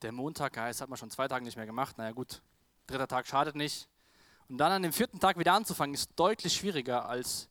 Der 0.01 0.11
Montag, 0.11 0.57
ja, 0.57 0.65
hat 0.67 0.89
man 0.89 0.97
schon 0.97 1.11
zwei 1.11 1.29
Tage 1.29 1.45
nicht 1.45 1.57
mehr 1.57 1.67
gemacht. 1.67 1.97
Naja, 1.97 2.11
gut, 2.11 2.43
dritter 2.89 3.07
Tag 3.07 3.27
schadet 3.27 3.55
nicht. 3.55 3.89
Und 4.53 4.59
dann 4.59 4.71
an 4.71 4.83
dem 4.83 4.93
vierten 4.93 5.19
Tag 5.19 5.39
wieder 5.39 5.55
anzufangen, 5.55 5.95
ist 5.95 6.11
deutlich 6.15 6.53
schwieriger, 6.53 7.09
als 7.09 7.49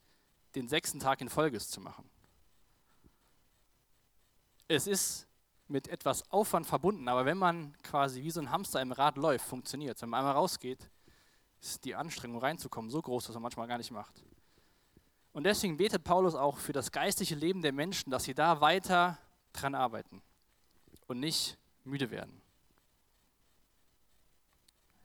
den 0.54 0.68
sechsten 0.68 1.00
Tag 1.00 1.20
in 1.20 1.28
Folge 1.28 1.58
zu 1.58 1.80
machen. 1.80 2.08
Es 4.68 4.86
ist 4.86 5.26
mit 5.66 5.88
etwas 5.88 6.30
Aufwand 6.30 6.64
verbunden, 6.64 7.08
aber 7.08 7.24
wenn 7.24 7.38
man 7.38 7.76
quasi 7.82 8.22
wie 8.22 8.30
so 8.30 8.38
ein 8.38 8.52
Hamster 8.52 8.80
im 8.80 8.92
Rad 8.92 9.16
läuft, 9.16 9.44
funktioniert 9.44 9.96
es. 9.96 10.02
Wenn 10.02 10.10
man 10.10 10.20
einmal 10.20 10.34
rausgeht, 10.34 10.88
ist 11.60 11.84
die 11.84 11.96
Anstrengung 11.96 12.38
reinzukommen 12.38 12.88
so 12.88 13.02
groß, 13.02 13.26
dass 13.26 13.34
man 13.34 13.42
manchmal 13.42 13.66
gar 13.66 13.78
nicht 13.78 13.90
macht. 13.90 14.22
Und 15.32 15.42
deswegen 15.42 15.78
betet 15.78 16.04
Paulus 16.04 16.36
auch 16.36 16.58
für 16.58 16.72
das 16.72 16.92
geistliche 16.92 17.34
Leben 17.34 17.62
der 17.62 17.72
Menschen, 17.72 18.12
dass 18.12 18.22
sie 18.22 18.34
da 18.34 18.60
weiter 18.60 19.18
dran 19.52 19.74
arbeiten 19.74 20.22
und 21.08 21.18
nicht 21.18 21.58
müde 21.82 22.12
werden. 22.12 22.40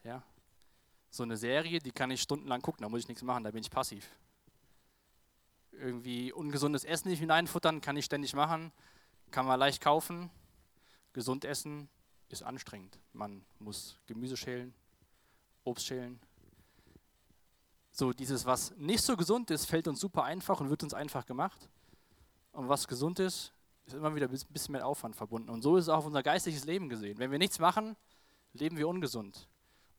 Ja, 0.04 0.22
so 1.10 1.24
eine 1.24 1.38
Serie, 1.38 1.80
die 1.80 1.92
kann 1.92 2.12
ich 2.12 2.22
stundenlang 2.22 2.62
gucken, 2.62 2.84
da 2.84 2.90
muss 2.90 3.02
ich 3.02 3.08
nichts 3.08 3.24
machen, 3.24 3.44
da 3.44 3.52
bin 3.52 3.62
ich 3.62 3.72
passiv. 3.72 4.10
Irgendwie 5.72 6.32
ungesundes 6.34 6.84
Essen 6.84 7.10
nicht 7.10 7.20
hineinfuttern, 7.20 7.82
kann 7.82 7.98
ich 7.98 8.06
ständig 8.06 8.34
machen, 8.34 8.72
kann 9.32 9.46
man 9.46 9.60
leicht 9.60 9.82
kaufen. 9.82 10.30
Gesund 11.14 11.46
essen 11.46 11.90
ist 12.30 12.44
anstrengend. 12.44 13.00
Man 13.14 13.46
muss 13.60 14.00
Gemüse 14.06 14.38
schälen, 14.38 14.74
Obst 15.64 15.86
schälen, 15.86 16.20
so 17.98 18.14
dieses, 18.14 18.46
was 18.46 18.76
nicht 18.78 19.04
so 19.04 19.18
gesund 19.18 19.50
ist, 19.50 19.66
fällt 19.66 19.88
uns 19.88 20.00
super 20.00 20.24
einfach 20.24 20.62
und 20.62 20.70
wird 20.70 20.84
uns 20.84 20.94
einfach 20.94 21.26
gemacht. 21.26 21.68
Und 22.52 22.70
was 22.70 22.88
gesund 22.88 23.18
ist, 23.18 23.54
ist 23.88 23.96
immer 23.96 24.14
wieder 24.14 24.28
ein 24.28 24.40
bisschen 24.50 24.74
mehr 24.74 24.86
Aufwand 24.86 25.16
verbunden. 25.16 25.50
Und 25.50 25.64
so 25.64 25.78
ist 25.78 25.86
es 25.86 25.90
auch 25.90 26.06
unser 26.06 26.22
geistliches 26.22 26.66
Leben 26.66 26.90
gesehen. 26.90 27.18
Wenn 27.18 27.32
wir 27.32 27.40
nichts 27.40 27.58
machen, 27.58 27.96
leben 28.54 28.78
wir 28.78 28.88
ungesund. 28.88 29.48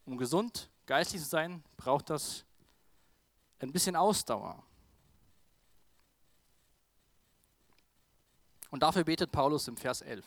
Um 0.08 0.16
gesund, 0.16 0.70
geistlich 0.86 1.20
zu 1.20 1.28
sein, 1.28 1.62
braucht 1.76 2.08
das 2.08 2.46
ein 3.58 3.70
bisschen 3.72 3.94
Ausdauer. 3.94 4.64
Und 8.70 8.82
dafür 8.82 9.04
betet 9.04 9.30
Paulus 9.30 9.68
im 9.68 9.76
Vers 9.76 10.00
11. 10.00 10.24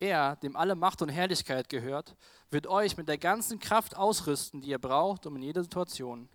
Er, 0.00 0.34
dem 0.34 0.56
alle 0.56 0.74
Macht 0.74 1.00
und 1.00 1.10
Herrlichkeit 1.10 1.68
gehört, 1.68 2.16
wird 2.50 2.66
euch 2.66 2.96
mit 2.96 3.06
der 3.06 3.18
ganzen 3.18 3.60
Kraft 3.60 3.96
ausrüsten, 3.96 4.60
die 4.60 4.70
ihr 4.70 4.80
braucht, 4.80 5.26
um 5.26 5.36
in 5.36 5.42
jeder 5.42 5.62
Situation 5.62 6.28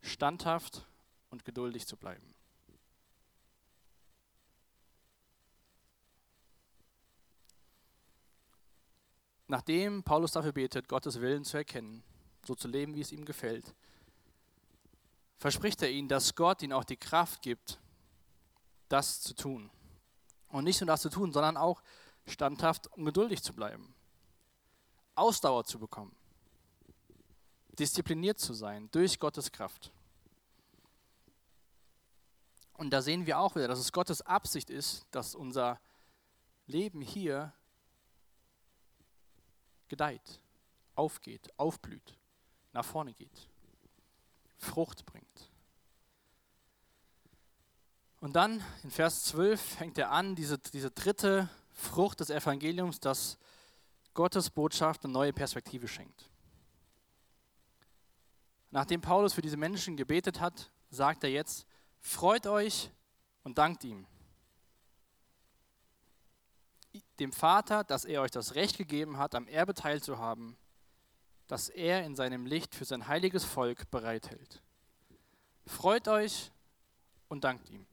standhaft 0.00 0.84
und 1.30 1.44
geduldig 1.44 1.86
zu 1.86 1.96
bleiben. 1.96 2.34
Nachdem 9.48 10.02
Paulus 10.02 10.32
dafür 10.32 10.52
betet, 10.52 10.88
Gottes 10.88 11.20
Willen 11.20 11.44
zu 11.44 11.56
erkennen, 11.56 12.02
so 12.44 12.54
zu 12.54 12.68
leben, 12.68 12.94
wie 12.94 13.00
es 13.00 13.12
ihm 13.12 13.24
gefällt, 13.24 13.74
verspricht 15.38 15.82
er 15.82 15.90
ihnen, 15.90 16.08
dass 16.08 16.34
Gott 16.34 16.62
ihnen 16.62 16.72
auch 16.72 16.84
die 16.84 16.96
Kraft 16.96 17.42
gibt, 17.42 17.78
das 18.88 19.20
zu 19.20 19.34
tun. 19.34 19.70
Und 20.48 20.64
nicht 20.64 20.80
nur 20.80 20.86
das 20.86 21.02
zu 21.02 21.10
tun, 21.10 21.32
sondern 21.32 21.56
auch 21.56 21.82
standhaft 22.26 22.86
und 22.88 23.04
geduldig 23.04 23.42
zu 23.42 23.52
bleiben. 23.52 23.94
Ausdauer 25.14 25.64
zu 25.64 25.78
bekommen. 25.78 26.14
Diszipliniert 27.78 28.38
zu 28.38 28.54
sein 28.54 28.88
durch 28.90 29.18
Gottes 29.18 29.52
Kraft. 29.52 29.92
Und 32.74 32.90
da 32.90 33.00
sehen 33.00 33.26
wir 33.26 33.38
auch 33.38 33.54
wieder, 33.54 33.68
dass 33.68 33.78
es 33.78 33.92
Gottes 33.92 34.22
Absicht 34.22 34.70
ist, 34.70 35.06
dass 35.10 35.34
unser 35.34 35.80
Leben 36.66 37.00
hier 37.00 37.52
gedeiht, 39.88 40.40
aufgeht, 40.94 41.48
aufblüht, 41.58 42.16
nach 42.72 42.84
vorne 42.84 43.14
geht, 43.14 43.48
Frucht 44.58 45.04
bringt. 45.06 45.50
Und 48.20 48.34
dann 48.34 48.62
in 48.82 48.90
Vers 48.90 49.24
12 49.24 49.60
fängt 49.60 49.98
er 49.98 50.10
an, 50.10 50.34
diese, 50.34 50.58
diese 50.58 50.90
dritte 50.90 51.48
Frucht 51.72 52.20
des 52.20 52.30
Evangeliums, 52.30 52.98
dass 52.98 53.38
Gottes 54.14 54.50
Botschaft 54.50 55.04
eine 55.04 55.12
neue 55.12 55.32
Perspektive 55.32 55.86
schenkt. 55.86 56.30
Nachdem 58.70 59.00
Paulus 59.00 59.34
für 59.34 59.42
diese 59.42 59.56
Menschen 59.56 59.96
gebetet 59.96 60.40
hat, 60.40 60.70
sagt 60.90 61.24
er 61.24 61.30
jetzt, 61.30 61.66
freut 62.00 62.46
euch 62.46 62.90
und 63.44 63.58
dankt 63.58 63.84
ihm. 63.84 64.06
Dem 67.18 67.32
Vater, 67.32 67.84
dass 67.84 68.04
er 68.04 68.22
euch 68.22 68.30
das 68.30 68.54
Recht 68.54 68.76
gegeben 68.76 69.18
hat, 69.18 69.34
am 69.34 69.48
Erbe 69.48 69.74
teilzuhaben, 69.74 70.56
das 71.46 71.68
er 71.68 72.04
in 72.04 72.14
seinem 72.14 72.46
Licht 72.46 72.74
für 72.74 72.84
sein 72.84 73.08
heiliges 73.08 73.44
Volk 73.44 73.90
bereithält. 73.90 74.62
Freut 75.66 76.08
euch 76.08 76.50
und 77.28 77.44
dankt 77.44 77.70
ihm. 77.70 77.86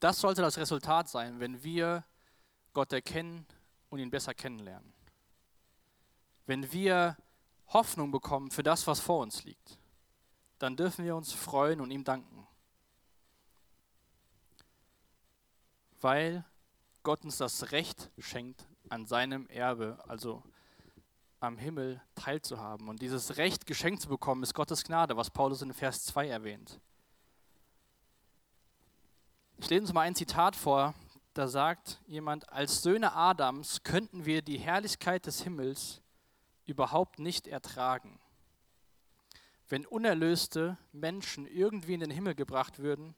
Das 0.00 0.20
sollte 0.20 0.42
das 0.42 0.58
Resultat 0.58 1.08
sein, 1.08 1.40
wenn 1.40 1.62
wir 1.62 2.04
Gott 2.74 2.92
erkennen 2.92 3.46
und 3.88 3.98
ihn 3.98 4.10
besser 4.10 4.34
kennenlernen. 4.34 4.92
Wenn 6.44 6.70
wir 6.72 7.16
Hoffnung 7.68 8.10
bekommen 8.10 8.50
für 8.50 8.62
das, 8.62 8.86
was 8.86 9.00
vor 9.00 9.20
uns 9.20 9.44
liegt, 9.44 9.78
dann 10.58 10.76
dürfen 10.76 11.04
wir 11.04 11.16
uns 11.16 11.32
freuen 11.32 11.80
und 11.80 11.90
ihm 11.90 12.04
danken. 12.04 12.46
Weil 16.00 16.44
Gott 17.06 17.24
uns 17.24 17.36
das 17.36 17.70
Recht 17.70 18.10
schenkt, 18.18 18.66
an 18.88 19.06
seinem 19.06 19.46
Erbe, 19.46 19.96
also 20.08 20.42
am 21.38 21.56
Himmel 21.56 22.02
teilzuhaben. 22.16 22.88
Und 22.88 23.00
dieses 23.00 23.36
Recht 23.36 23.64
geschenkt 23.64 24.02
zu 24.02 24.08
bekommen, 24.08 24.42
ist 24.42 24.54
Gottes 24.54 24.82
Gnade, 24.82 25.16
was 25.16 25.30
Paulus 25.30 25.62
in 25.62 25.72
Vers 25.72 26.04
2 26.06 26.26
erwähnt. 26.26 26.80
Ich 29.58 29.70
lese 29.70 29.82
uns 29.82 29.92
mal 29.92 30.00
ein 30.00 30.16
Zitat 30.16 30.56
vor, 30.56 30.96
da 31.32 31.46
sagt 31.46 32.00
jemand, 32.08 32.52
als 32.52 32.82
Söhne 32.82 33.12
Adams 33.12 33.84
könnten 33.84 34.24
wir 34.24 34.42
die 34.42 34.58
Herrlichkeit 34.58 35.26
des 35.26 35.42
Himmels 35.44 36.02
überhaupt 36.64 37.20
nicht 37.20 37.46
ertragen. 37.46 38.18
Wenn 39.68 39.86
unerlöste 39.86 40.76
Menschen 40.90 41.46
irgendwie 41.46 41.94
in 41.94 42.00
den 42.00 42.10
Himmel 42.10 42.34
gebracht 42.34 42.80
würden, 42.80 43.14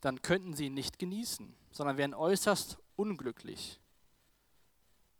dann 0.00 0.22
könnten 0.22 0.54
sie 0.54 0.66
ihn 0.66 0.74
nicht 0.74 1.00
genießen, 1.00 1.52
sondern 1.72 1.96
wären 1.96 2.14
äußerst 2.14 2.78
unglücklich. 2.96 3.80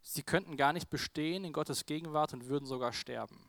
Sie 0.02 0.22
könnten 0.22 0.56
gar 0.56 0.72
nicht 0.72 0.90
bestehen 0.90 1.44
in 1.44 1.52
Gottes 1.52 1.86
Gegenwart 1.86 2.34
und 2.34 2.48
würden 2.48 2.66
sogar 2.66 2.92
sterben. 2.92 3.48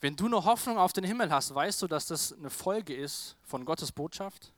Wenn 0.00 0.14
du 0.14 0.26
eine 0.26 0.44
Hoffnung 0.44 0.78
auf 0.78 0.92
den 0.92 1.04
Himmel 1.04 1.30
hast, 1.30 1.54
weißt 1.54 1.80
du, 1.82 1.86
dass 1.86 2.06
das 2.06 2.32
eine 2.32 2.50
Folge 2.50 2.94
ist 2.94 3.36
von 3.42 3.64
Gottes 3.64 3.92
Botschaft? 3.92 4.52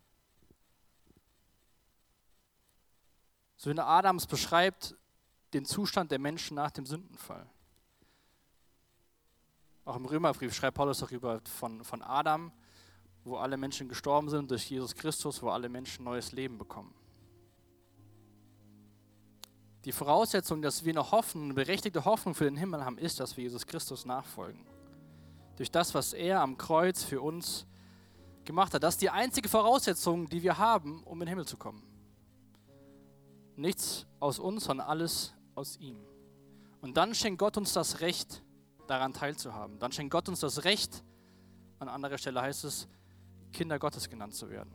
Söhne 3.56 3.84
Adams 3.84 4.26
beschreibt 4.26 4.96
den 5.52 5.64
Zustand 5.64 6.10
der 6.10 6.18
Menschen 6.18 6.56
nach 6.56 6.70
dem 6.70 6.86
Sündenfall. 6.86 7.48
Auch 9.84 9.96
im 9.96 10.04
Römerbrief 10.04 10.54
schreibt 10.54 10.76
Paulus 10.76 10.98
darüber 10.98 11.40
von, 11.44 11.82
von 11.82 12.02
Adam, 12.02 12.52
wo 13.24 13.36
alle 13.36 13.56
Menschen 13.56 13.88
gestorben 13.88 14.28
sind, 14.28 14.50
durch 14.50 14.68
Jesus 14.68 14.94
Christus, 14.94 15.40
wo 15.40 15.50
alle 15.50 15.68
Menschen 15.68 16.04
neues 16.04 16.32
Leben 16.32 16.58
bekommen. 16.58 16.94
Die 19.84 19.92
Voraussetzung, 19.92 20.60
dass 20.60 20.84
wir 20.84 20.92
eine 20.92 21.10
Hoffnung, 21.10 21.44
eine 21.44 21.54
berechtigte 21.54 22.04
Hoffnung 22.04 22.34
für 22.34 22.44
den 22.44 22.56
Himmel 22.56 22.84
haben, 22.84 22.98
ist, 22.98 23.20
dass 23.20 23.36
wir 23.36 23.44
Jesus 23.44 23.66
Christus 23.66 24.04
nachfolgen. 24.04 24.66
Durch 25.56 25.70
das, 25.70 25.94
was 25.94 26.12
er 26.12 26.40
am 26.40 26.56
Kreuz 26.56 27.04
für 27.04 27.20
uns 27.20 27.66
gemacht 28.44 28.74
hat. 28.74 28.82
Das 28.82 28.94
ist 28.94 29.02
die 29.02 29.10
einzige 29.10 29.48
Voraussetzung, 29.48 30.28
die 30.28 30.42
wir 30.42 30.58
haben, 30.58 31.02
um 31.04 31.20
in 31.20 31.26
den 31.26 31.28
Himmel 31.28 31.46
zu 31.46 31.56
kommen. 31.56 31.82
Nichts 33.56 34.06
aus 34.20 34.38
uns, 34.38 34.64
sondern 34.64 34.86
alles 34.88 35.34
aus 35.54 35.76
ihm. 35.76 36.00
Und 36.80 36.96
dann 36.96 37.14
schenkt 37.14 37.38
Gott 37.38 37.56
uns 37.56 37.72
das 37.72 38.00
Recht, 38.00 38.42
daran 38.86 39.12
teilzuhaben. 39.12 39.78
Dann 39.78 39.92
schenkt 39.92 40.12
Gott 40.12 40.28
uns 40.28 40.40
das 40.40 40.64
Recht, 40.64 41.04
an 41.78 41.88
anderer 41.88 42.18
Stelle 42.18 42.40
heißt 42.40 42.64
es, 42.64 42.88
Kinder 43.52 43.78
Gottes 43.78 44.08
genannt 44.08 44.34
zu 44.34 44.48
werden. 44.50 44.72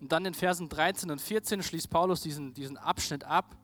Und 0.00 0.12
dann 0.12 0.24
in 0.24 0.34
Versen 0.34 0.68
13 0.68 1.10
und 1.10 1.20
14 1.20 1.62
schließt 1.62 1.90
Paulus 1.90 2.22
diesen, 2.22 2.54
diesen 2.54 2.76
Abschnitt 2.76 3.24
ab 3.24 3.56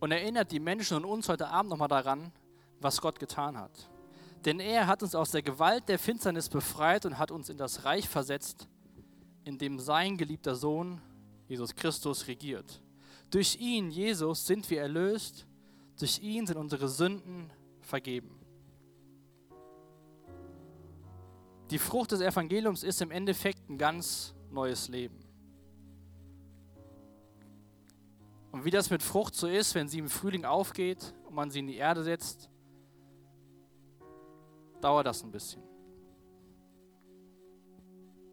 und 0.00 0.12
erinnert 0.12 0.52
die 0.52 0.60
Menschen 0.60 0.96
und 0.96 1.04
uns 1.04 1.28
heute 1.28 1.48
Abend 1.48 1.70
nochmal 1.70 1.88
daran, 1.88 2.32
was 2.80 3.00
Gott 3.00 3.18
getan 3.18 3.56
hat. 3.56 3.88
Denn 4.44 4.60
er 4.60 4.86
hat 4.86 5.02
uns 5.02 5.14
aus 5.14 5.30
der 5.30 5.42
Gewalt 5.42 5.88
der 5.88 5.98
Finsternis 5.98 6.48
befreit 6.48 7.06
und 7.06 7.18
hat 7.18 7.30
uns 7.30 7.48
in 7.48 7.56
das 7.56 7.84
Reich 7.84 8.08
versetzt, 8.08 8.66
in 9.44 9.58
dem 9.58 9.78
sein 9.78 10.16
geliebter 10.16 10.54
Sohn 10.54 11.00
Jesus 11.48 11.74
Christus 11.74 12.26
regiert. 12.26 12.82
Durch 13.30 13.56
ihn, 13.60 13.90
Jesus, 13.90 14.46
sind 14.46 14.68
wir 14.68 14.82
erlöst, 14.82 15.46
durch 15.98 16.18
ihn 16.20 16.46
sind 16.46 16.56
unsere 16.56 16.88
Sünden 16.88 17.50
vergeben. 17.80 18.38
Die 21.70 21.78
Frucht 21.78 22.12
des 22.12 22.20
Evangeliums 22.20 22.82
ist 22.82 23.00
im 23.00 23.10
Endeffekt 23.10 23.70
ein 23.70 23.78
ganz 23.78 24.34
neues 24.50 24.88
Leben. 24.88 25.21
Und 28.52 28.66
wie 28.66 28.70
das 28.70 28.90
mit 28.90 29.02
Frucht 29.02 29.34
so 29.34 29.48
ist, 29.48 29.74
wenn 29.74 29.88
sie 29.88 29.98
im 29.98 30.10
Frühling 30.10 30.44
aufgeht 30.44 31.14
und 31.26 31.34
man 31.34 31.50
sie 31.50 31.60
in 31.60 31.66
die 31.66 31.76
Erde 31.76 32.04
setzt, 32.04 32.50
dauert 34.82 35.06
das 35.06 35.24
ein 35.24 35.32
bisschen. 35.32 35.62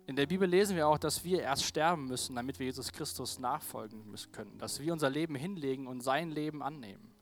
In 0.07 0.15
der 0.15 0.25
Bibel 0.25 0.49
lesen 0.49 0.75
wir 0.75 0.87
auch, 0.87 0.97
dass 0.97 1.23
wir 1.23 1.41
erst 1.41 1.63
sterben 1.63 2.07
müssen, 2.07 2.35
damit 2.35 2.59
wir 2.59 2.65
Jesus 2.65 2.91
Christus 2.91 3.39
nachfolgen 3.39 4.09
müssen 4.09 4.31
können, 4.31 4.57
dass 4.57 4.79
wir 4.79 4.91
unser 4.91 5.09
Leben 5.09 5.35
hinlegen 5.35 5.87
und 5.87 6.01
sein 6.01 6.31
Leben 6.31 6.61
annehmen. 6.63 7.13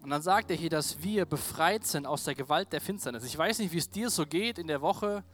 Und 0.00 0.10
dann 0.10 0.22
sagt 0.22 0.50
er 0.50 0.56
hier, 0.56 0.70
dass 0.70 1.02
wir 1.02 1.26
befreit 1.26 1.84
sind 1.84 2.06
aus 2.06 2.24
der 2.24 2.34
Gewalt 2.34 2.72
der 2.72 2.80
Finsternis. 2.80 3.24
Ich 3.24 3.36
weiß 3.36 3.58
nicht, 3.58 3.72
wie 3.72 3.78
es 3.78 3.90
dir 3.90 4.10
so 4.10 4.26
geht 4.26 4.58
in 4.58 4.66
der 4.66 4.80
Woche 4.80 5.24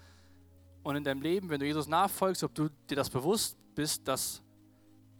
und 0.89 0.97
in 0.97 1.05
deinem 1.05 1.21
Leben, 1.21 1.51
wenn 1.51 1.61
du 1.61 1.67
Jesus 1.67 1.87
nachfolgst, 1.87 2.43
ob 2.45 2.55
du 2.55 2.71
dir 2.89 2.97
das 2.97 3.11
bewusst 3.11 3.59
bist, 3.75 4.09
dass 4.09 4.43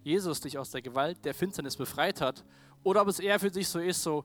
Jesus 0.03 0.41
dich 0.41 0.57
aus 0.57 0.71
der 0.71 0.81
Gewalt 0.81 1.23
der 1.27 1.35
Finsternis 1.35 1.77
befreit 1.77 2.23
hat, 2.23 2.43
oder 2.83 3.03
ob 3.03 3.09
es 3.09 3.21
eher 3.21 3.39
für 3.39 3.51
dich 3.51 3.69
so 3.69 3.79
ist, 3.79 4.03
so, 4.03 4.25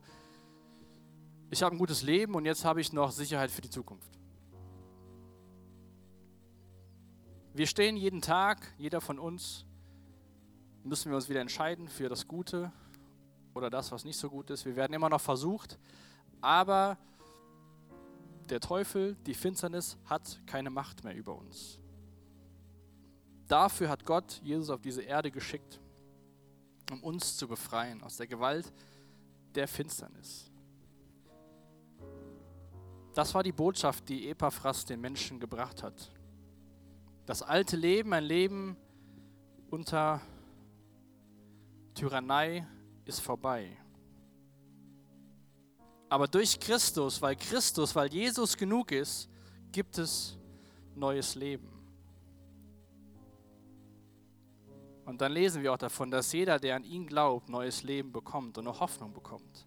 ich 1.50 1.62
habe 1.62 1.76
ein 1.76 1.78
gutes 1.78 2.00
Leben 2.00 2.34
und 2.34 2.46
jetzt 2.46 2.64
habe 2.64 2.80
ich 2.80 2.94
noch 2.94 3.10
Sicherheit 3.10 3.50
für 3.50 3.60
die 3.60 3.68
Zukunft. 3.68 4.08
Wir 7.52 7.66
stehen 7.66 7.98
jeden 7.98 8.22
Tag, 8.22 8.72
jeder 8.78 9.02
von 9.02 9.18
uns, 9.18 9.66
müssen 10.82 11.10
wir 11.10 11.16
uns 11.16 11.28
wieder 11.28 11.42
entscheiden 11.42 11.88
für 11.88 12.08
das 12.08 12.26
Gute 12.26 12.72
oder 13.52 13.68
das, 13.68 13.92
was 13.92 14.06
nicht 14.06 14.16
so 14.16 14.30
gut 14.30 14.48
ist. 14.48 14.64
Wir 14.64 14.76
werden 14.76 14.94
immer 14.94 15.10
noch 15.10 15.20
versucht, 15.20 15.78
aber 16.40 16.96
der 18.50 18.60
Teufel, 18.60 19.16
die 19.26 19.34
Finsternis, 19.34 19.96
hat 20.04 20.40
keine 20.46 20.70
Macht 20.70 21.04
mehr 21.04 21.14
über 21.14 21.36
uns. 21.36 21.78
Dafür 23.48 23.88
hat 23.88 24.04
Gott 24.04 24.40
Jesus 24.42 24.70
auf 24.70 24.80
diese 24.80 25.02
Erde 25.02 25.30
geschickt, 25.30 25.80
um 26.90 27.02
uns 27.02 27.36
zu 27.36 27.46
befreien 27.46 28.02
aus 28.02 28.16
der 28.16 28.26
Gewalt 28.26 28.72
der 29.54 29.68
Finsternis. 29.68 30.50
Das 33.14 33.32
war 33.34 33.42
die 33.42 33.52
Botschaft, 33.52 34.08
die 34.08 34.28
Epaphras 34.28 34.84
den 34.84 35.00
Menschen 35.00 35.38
gebracht 35.38 35.82
hat. 35.82 36.10
Das 37.26 37.42
alte 37.42 37.76
Leben, 37.76 38.12
ein 38.12 38.24
Leben 38.24 38.76
unter 39.70 40.20
Tyrannei, 41.94 42.66
ist 43.04 43.20
vorbei. 43.20 43.76
Aber 46.08 46.28
durch 46.28 46.58
Christus, 46.60 47.20
weil 47.20 47.36
Christus, 47.36 47.94
weil 47.94 48.12
Jesus 48.12 48.56
genug 48.56 48.92
ist, 48.92 49.28
gibt 49.72 49.98
es 49.98 50.38
neues 50.94 51.34
Leben. 51.34 51.70
Und 55.04 55.20
dann 55.20 55.32
lesen 55.32 55.62
wir 55.62 55.72
auch 55.72 55.78
davon, 55.78 56.10
dass 56.10 56.32
jeder, 56.32 56.58
der 56.58 56.76
an 56.76 56.84
ihn 56.84 57.06
glaubt, 57.06 57.48
neues 57.48 57.82
Leben 57.82 58.10
bekommt 58.10 58.56
und 58.56 58.66
eine 58.66 58.78
Hoffnung 58.78 59.12
bekommt. 59.12 59.66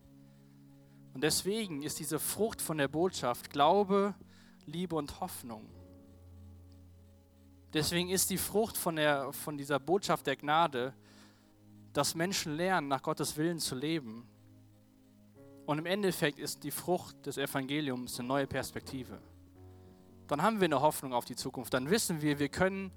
Und 1.13 1.23
deswegen 1.23 1.83
ist 1.83 1.99
diese 1.99 2.19
Frucht 2.19 2.61
von 2.61 2.77
der 2.77 2.87
Botschaft 2.87 3.49
Glaube, 3.49 4.15
Liebe 4.65 4.95
und 4.95 5.19
Hoffnung. 5.19 5.69
Deswegen 7.73 8.09
ist 8.09 8.29
die 8.29 8.37
Frucht 8.37 8.77
von, 8.77 8.95
der, 8.95 9.31
von 9.33 9.57
dieser 9.57 9.79
Botschaft 9.79 10.25
der 10.25 10.35
Gnade, 10.35 10.93
dass 11.93 12.15
Menschen 12.15 12.55
lernen, 12.55 12.87
nach 12.87 13.01
Gottes 13.01 13.35
Willen 13.37 13.59
zu 13.59 13.75
leben. 13.75 14.27
Und 15.67 15.79
im 15.79 15.85
Endeffekt 15.85 16.39
ist 16.39 16.63
die 16.63 16.71
Frucht 16.71 17.25
des 17.25 17.37
Evangeliums 17.37 18.17
eine 18.17 18.27
neue 18.29 18.47
Perspektive. 18.47 19.19
Dann 20.27 20.41
haben 20.41 20.61
wir 20.61 20.65
eine 20.65 20.81
Hoffnung 20.81 21.11
auf 21.11 21.25
die 21.25 21.35
Zukunft. 21.35 21.73
Dann 21.73 21.89
wissen 21.89 22.21
wir, 22.21 22.39
wir 22.39 22.47
können 22.47 22.89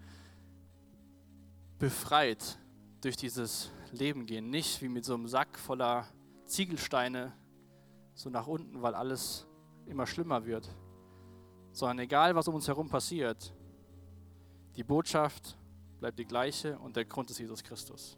befreit 1.81 2.61
durch 3.01 3.17
dieses 3.17 3.73
Leben 3.91 4.25
gehen. 4.25 4.51
Nicht 4.51 4.81
wie 4.83 4.89
mit 4.89 5.05
so 5.05 5.15
einem 5.15 5.27
Sack 5.27 5.59
voller 5.59 6.07
Ziegelsteine 6.47 7.33
so 8.15 8.31
nach 8.31 8.47
unten, 8.47 8.81
weil 8.83 8.95
alles 8.95 9.49
immer 9.87 10.07
schlimmer 10.07 10.47
wird. 10.47 10.69
Sondern 11.73 11.99
egal, 11.99 12.37
was 12.37 12.47
um 12.47 12.55
uns 12.55 12.69
herum 12.69 12.89
passiert, 12.89 13.53
Die 14.77 14.85
Botschaft 14.85 15.59
bleibt 15.99 16.21
die 16.21 16.25
gleiche 16.25 16.79
und 16.79 16.95
der 16.95 17.05
Grund 17.05 17.31
ist 17.31 17.39
Jesus 17.39 17.65
Christus. 17.65 18.17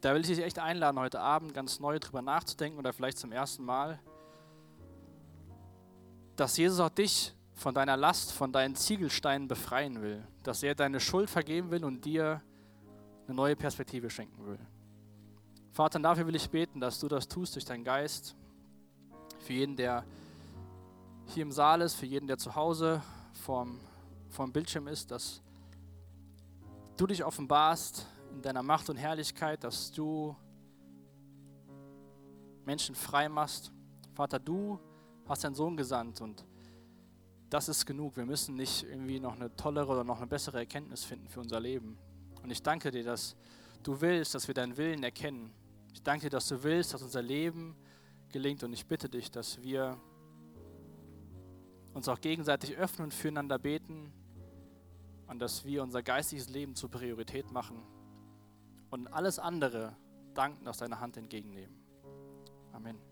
Da 0.00 0.14
will 0.14 0.22
ich 0.22 0.28
dich 0.28 0.42
echt 0.42 0.58
einladen, 0.58 0.98
heute 0.98 1.20
Abend 1.20 1.52
ganz 1.52 1.78
neu 1.78 1.98
drüber 1.98 2.22
nachzudenken 2.22 2.78
oder 2.78 2.92
vielleicht 2.92 3.18
zum 3.18 3.32
ersten 3.32 3.64
Mal, 3.64 3.98
dass 6.36 6.56
Jesus 6.56 6.80
auch 6.80 6.88
dich 6.88 7.34
von 7.52 7.74
deiner 7.74 7.98
Last, 7.98 8.32
von 8.32 8.50
deinen 8.50 8.74
Ziegelsteinen 8.74 9.46
befreien 9.46 10.00
will, 10.00 10.26
dass 10.42 10.62
er 10.62 10.74
deine 10.74 11.00
Schuld 11.00 11.28
vergeben 11.28 11.70
will 11.70 11.84
und 11.84 12.06
dir 12.06 12.40
eine 13.26 13.36
neue 13.36 13.56
Perspektive 13.56 14.08
schenken 14.08 14.46
will. 14.46 14.58
Vater, 15.72 15.98
dafür 15.98 16.26
will 16.26 16.34
ich 16.34 16.48
beten, 16.48 16.80
dass 16.80 16.98
du 16.98 17.06
das 17.06 17.28
tust 17.28 17.54
durch 17.54 17.66
deinen 17.66 17.84
Geist, 17.84 18.34
für 19.40 19.52
jeden, 19.52 19.76
der 19.76 20.04
hier 21.26 21.42
im 21.42 21.52
Saal 21.52 21.82
ist, 21.82 21.94
für 21.94 22.06
jeden, 22.06 22.26
der 22.26 22.38
zu 22.38 22.54
Hause 22.54 23.02
vorm, 23.32 23.78
vorm 24.30 24.50
Bildschirm 24.50 24.88
ist, 24.88 25.10
dass 25.10 25.42
du 26.96 27.06
dich 27.06 27.22
offenbarst 27.22 28.06
in 28.32 28.42
deiner 28.42 28.62
Macht 28.62 28.88
und 28.90 28.96
Herrlichkeit, 28.96 29.62
dass 29.64 29.92
du 29.92 30.36
Menschen 32.64 32.94
frei 32.94 33.28
machst. 33.28 33.72
Vater, 34.14 34.38
du 34.38 34.78
hast 35.26 35.44
deinen 35.44 35.54
Sohn 35.54 35.76
gesandt 35.76 36.20
und 36.20 36.44
das 37.48 37.68
ist 37.68 37.84
genug. 37.84 38.16
Wir 38.16 38.26
müssen 38.26 38.54
nicht 38.54 38.84
irgendwie 38.84 39.18
noch 39.18 39.34
eine 39.34 39.54
tollere 39.56 39.92
oder 39.92 40.04
noch 40.04 40.18
eine 40.18 40.26
bessere 40.26 40.58
Erkenntnis 40.58 41.04
finden 41.04 41.28
für 41.28 41.40
unser 41.40 41.60
Leben. 41.60 41.98
Und 42.42 42.50
ich 42.50 42.62
danke 42.62 42.90
dir, 42.90 43.04
dass 43.04 43.36
du 43.82 44.00
willst, 44.00 44.34
dass 44.34 44.46
wir 44.46 44.54
deinen 44.54 44.76
Willen 44.76 45.02
erkennen. 45.02 45.52
Ich 45.92 46.02
danke 46.02 46.26
dir, 46.26 46.30
dass 46.30 46.46
du 46.48 46.62
willst, 46.62 46.94
dass 46.94 47.02
unser 47.02 47.22
Leben 47.22 47.76
gelingt. 48.28 48.62
Und 48.62 48.72
ich 48.72 48.86
bitte 48.86 49.08
dich, 49.08 49.30
dass 49.30 49.60
wir 49.62 50.00
uns 51.92 52.08
auch 52.08 52.20
gegenseitig 52.20 52.76
öffnen 52.76 53.06
und 53.06 53.14
füreinander 53.14 53.58
beten 53.58 54.12
und 55.26 55.40
dass 55.40 55.64
wir 55.64 55.82
unser 55.82 56.02
geistiges 56.02 56.48
Leben 56.48 56.76
zur 56.76 56.90
Priorität 56.90 57.50
machen 57.50 57.82
und 58.90 59.08
alles 59.08 59.38
andere 59.38 59.96
dankend 60.34 60.68
aus 60.68 60.78
deiner 60.78 61.00
Hand 61.00 61.16
entgegennehmen. 61.16 61.74
Amen. 62.72 63.09